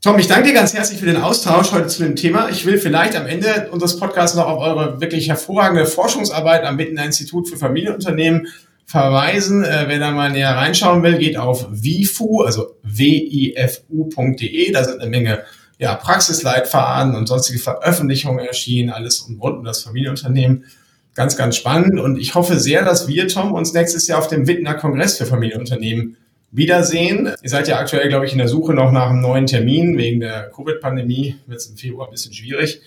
Tom, 0.00 0.18
ich 0.18 0.26
danke 0.26 0.48
dir 0.48 0.54
ganz 0.54 0.72
herzlich 0.72 0.98
für 0.98 1.06
den 1.06 1.18
Austausch 1.18 1.72
heute 1.72 1.88
zu 1.88 2.02
dem 2.02 2.16
Thema. 2.16 2.48
Ich 2.48 2.64
will 2.64 2.78
vielleicht 2.78 3.14
am 3.14 3.26
Ende 3.26 3.68
unseres 3.70 3.98
Podcasts 3.98 4.34
noch 4.34 4.46
auf 4.46 4.60
eure 4.60 5.00
wirklich 5.00 5.28
hervorragende 5.28 5.84
Forschungsarbeit 5.84 6.64
am 6.64 6.78
Wittener 6.78 7.04
Institut 7.04 7.48
für 7.48 7.58
Familienunternehmen 7.58 8.48
verweisen. 8.92 9.64
Äh, 9.64 9.84
wer 9.88 9.98
da 9.98 10.10
mal 10.10 10.30
näher 10.30 10.54
reinschauen 10.54 11.02
will, 11.02 11.16
geht 11.16 11.38
auf 11.38 11.66
wifu, 11.70 12.42
also 12.42 12.76
wifu.de. 12.82 14.70
Da 14.70 14.84
sind 14.84 15.00
eine 15.00 15.10
Menge 15.10 15.42
ja, 15.78 15.94
Praxisleitfaden 15.94 17.16
und 17.16 17.26
sonstige 17.26 17.58
Veröffentlichungen 17.58 18.44
erschienen, 18.44 18.90
alles 18.90 19.26
rund 19.40 19.58
um 19.58 19.64
das 19.64 19.82
Familienunternehmen. 19.82 20.66
Ganz, 21.14 21.36
ganz 21.36 21.56
spannend. 21.56 21.98
Und 21.98 22.18
ich 22.18 22.34
hoffe 22.34 22.60
sehr, 22.60 22.84
dass 22.84 23.08
wir, 23.08 23.28
Tom, 23.28 23.52
uns 23.52 23.72
nächstes 23.72 24.06
Jahr 24.06 24.18
auf 24.18 24.28
dem 24.28 24.46
Wittner 24.46 24.74
Kongress 24.74 25.16
für 25.16 25.26
Familienunternehmen 25.26 26.16
wiedersehen. 26.50 27.32
Ihr 27.42 27.50
seid 27.50 27.68
ja 27.68 27.78
aktuell, 27.78 28.08
glaube 28.08 28.26
ich, 28.26 28.32
in 28.32 28.38
der 28.38 28.48
Suche 28.48 28.74
noch 28.74 28.92
nach 28.92 29.08
einem 29.08 29.22
neuen 29.22 29.46
Termin. 29.46 29.96
Wegen 29.96 30.20
der 30.20 30.50
Covid-Pandemie 30.50 31.36
wird 31.46 31.60
es 31.60 31.66
im 31.66 31.76
Februar 31.76 32.08
ein 32.08 32.12
bisschen 32.12 32.34
schwierig. 32.34 32.82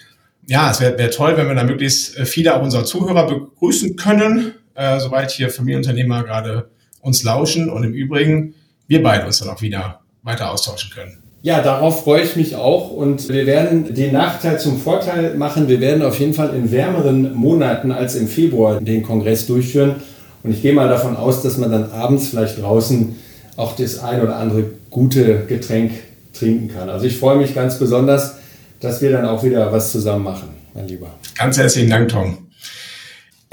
Ja, 0.47 0.69
es 0.69 0.79
wäre 0.79 0.97
wär 0.99 1.09
toll, 1.09 1.35
wenn 1.35 1.47
wir 1.47 1.55
da 1.55 1.63
möglichst 1.63 2.15
viele 2.27 2.55
auch 2.55 2.61
unserer 2.61 2.85
Zuhörer 2.85 3.27
begrüßen 3.27 3.95
können 3.95 4.53
äh, 4.75 4.99
soweit 4.99 5.31
hier 5.31 5.49
Familienunternehmer 5.49 6.23
gerade 6.23 6.69
uns 7.01 7.23
lauschen 7.23 7.69
und 7.69 7.83
im 7.83 7.93
Übrigen 7.93 8.53
wir 8.88 9.01
beide 9.01 9.25
uns 9.25 9.39
dann 9.39 9.49
auch 9.49 9.61
wieder 9.61 10.01
weiter 10.23 10.51
austauschen 10.51 10.91
können. 10.93 11.23
Ja, 11.41 11.61
darauf 11.61 12.03
freue 12.03 12.23
ich 12.23 12.35
mich 12.35 12.55
auch 12.55 12.89
und 12.89 13.29
wir 13.29 13.45
werden 13.45 13.93
den 13.93 14.13
Nachteil 14.13 14.59
zum 14.59 14.79
Vorteil 14.79 15.35
machen. 15.35 15.67
Wir 15.67 15.79
werden 15.79 16.01
auf 16.01 16.19
jeden 16.19 16.33
Fall 16.33 16.55
in 16.55 16.71
wärmeren 16.71 17.35
Monaten 17.35 17.91
als 17.91 18.15
im 18.15 18.27
Februar 18.27 18.81
den 18.81 19.03
Kongress 19.03 19.45
durchführen 19.45 19.97
und 20.41 20.51
ich 20.51 20.61
gehe 20.61 20.73
mal 20.73 20.89
davon 20.89 21.15
aus, 21.15 21.43
dass 21.43 21.57
man 21.57 21.71
dann 21.71 21.91
abends 21.91 22.29
vielleicht 22.29 22.61
draußen 22.61 23.15
auch 23.57 23.75
das 23.75 23.99
ein 23.99 24.21
oder 24.21 24.38
andere 24.38 24.65
gute 24.89 25.45
Getränk 25.45 25.91
trinken 26.33 26.67
kann. 26.67 26.89
Also 26.89 27.05
ich 27.05 27.17
freue 27.17 27.38
mich 27.38 27.53
ganz 27.53 27.79
besonders, 27.79 28.38
dass 28.79 29.01
wir 29.01 29.11
dann 29.11 29.25
auch 29.25 29.43
wieder 29.43 29.71
was 29.71 29.91
zusammen 29.91 30.23
machen, 30.23 30.49
mein 30.73 30.88
Lieber. 30.88 31.13
Ganz 31.38 31.57
herzlichen 31.57 31.89
Dank, 31.89 32.09
Tom. 32.09 32.44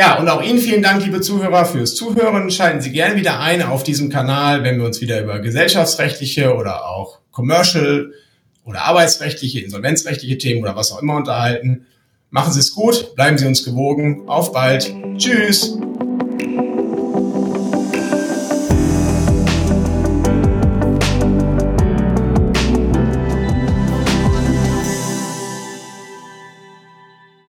Ja, 0.02 0.18
und 0.18 0.28
auch 0.28 0.42
Ihnen 0.42 0.58
vielen 0.58 0.82
Dank, 0.82 1.04
liebe 1.04 1.20
Zuhörer, 1.20 1.64
fürs 1.64 1.94
Zuhören. 1.94 2.50
Schalten 2.50 2.80
Sie 2.80 2.90
gerne 2.90 3.14
wieder 3.14 3.38
ein 3.38 3.62
auf 3.62 3.84
diesem 3.84 4.08
Kanal, 4.08 4.64
wenn 4.64 4.78
wir 4.80 4.84
uns 4.84 5.00
wieder 5.00 5.22
über 5.22 5.38
gesellschaftsrechtliche 5.38 6.56
oder 6.56 6.88
auch 6.88 7.20
commercial 7.30 8.10
oder 8.64 8.82
arbeitsrechtliche, 8.82 9.60
insolvenzrechtliche 9.60 10.38
Themen 10.38 10.60
oder 10.60 10.74
was 10.74 10.90
auch 10.90 11.00
immer 11.00 11.14
unterhalten. 11.14 11.86
Machen 12.30 12.52
Sie 12.52 12.58
es 12.58 12.74
gut, 12.74 13.14
bleiben 13.14 13.38
Sie 13.38 13.46
uns 13.46 13.64
gewogen. 13.64 14.28
Auf 14.28 14.50
bald. 14.50 14.92
Tschüss. 15.18 15.78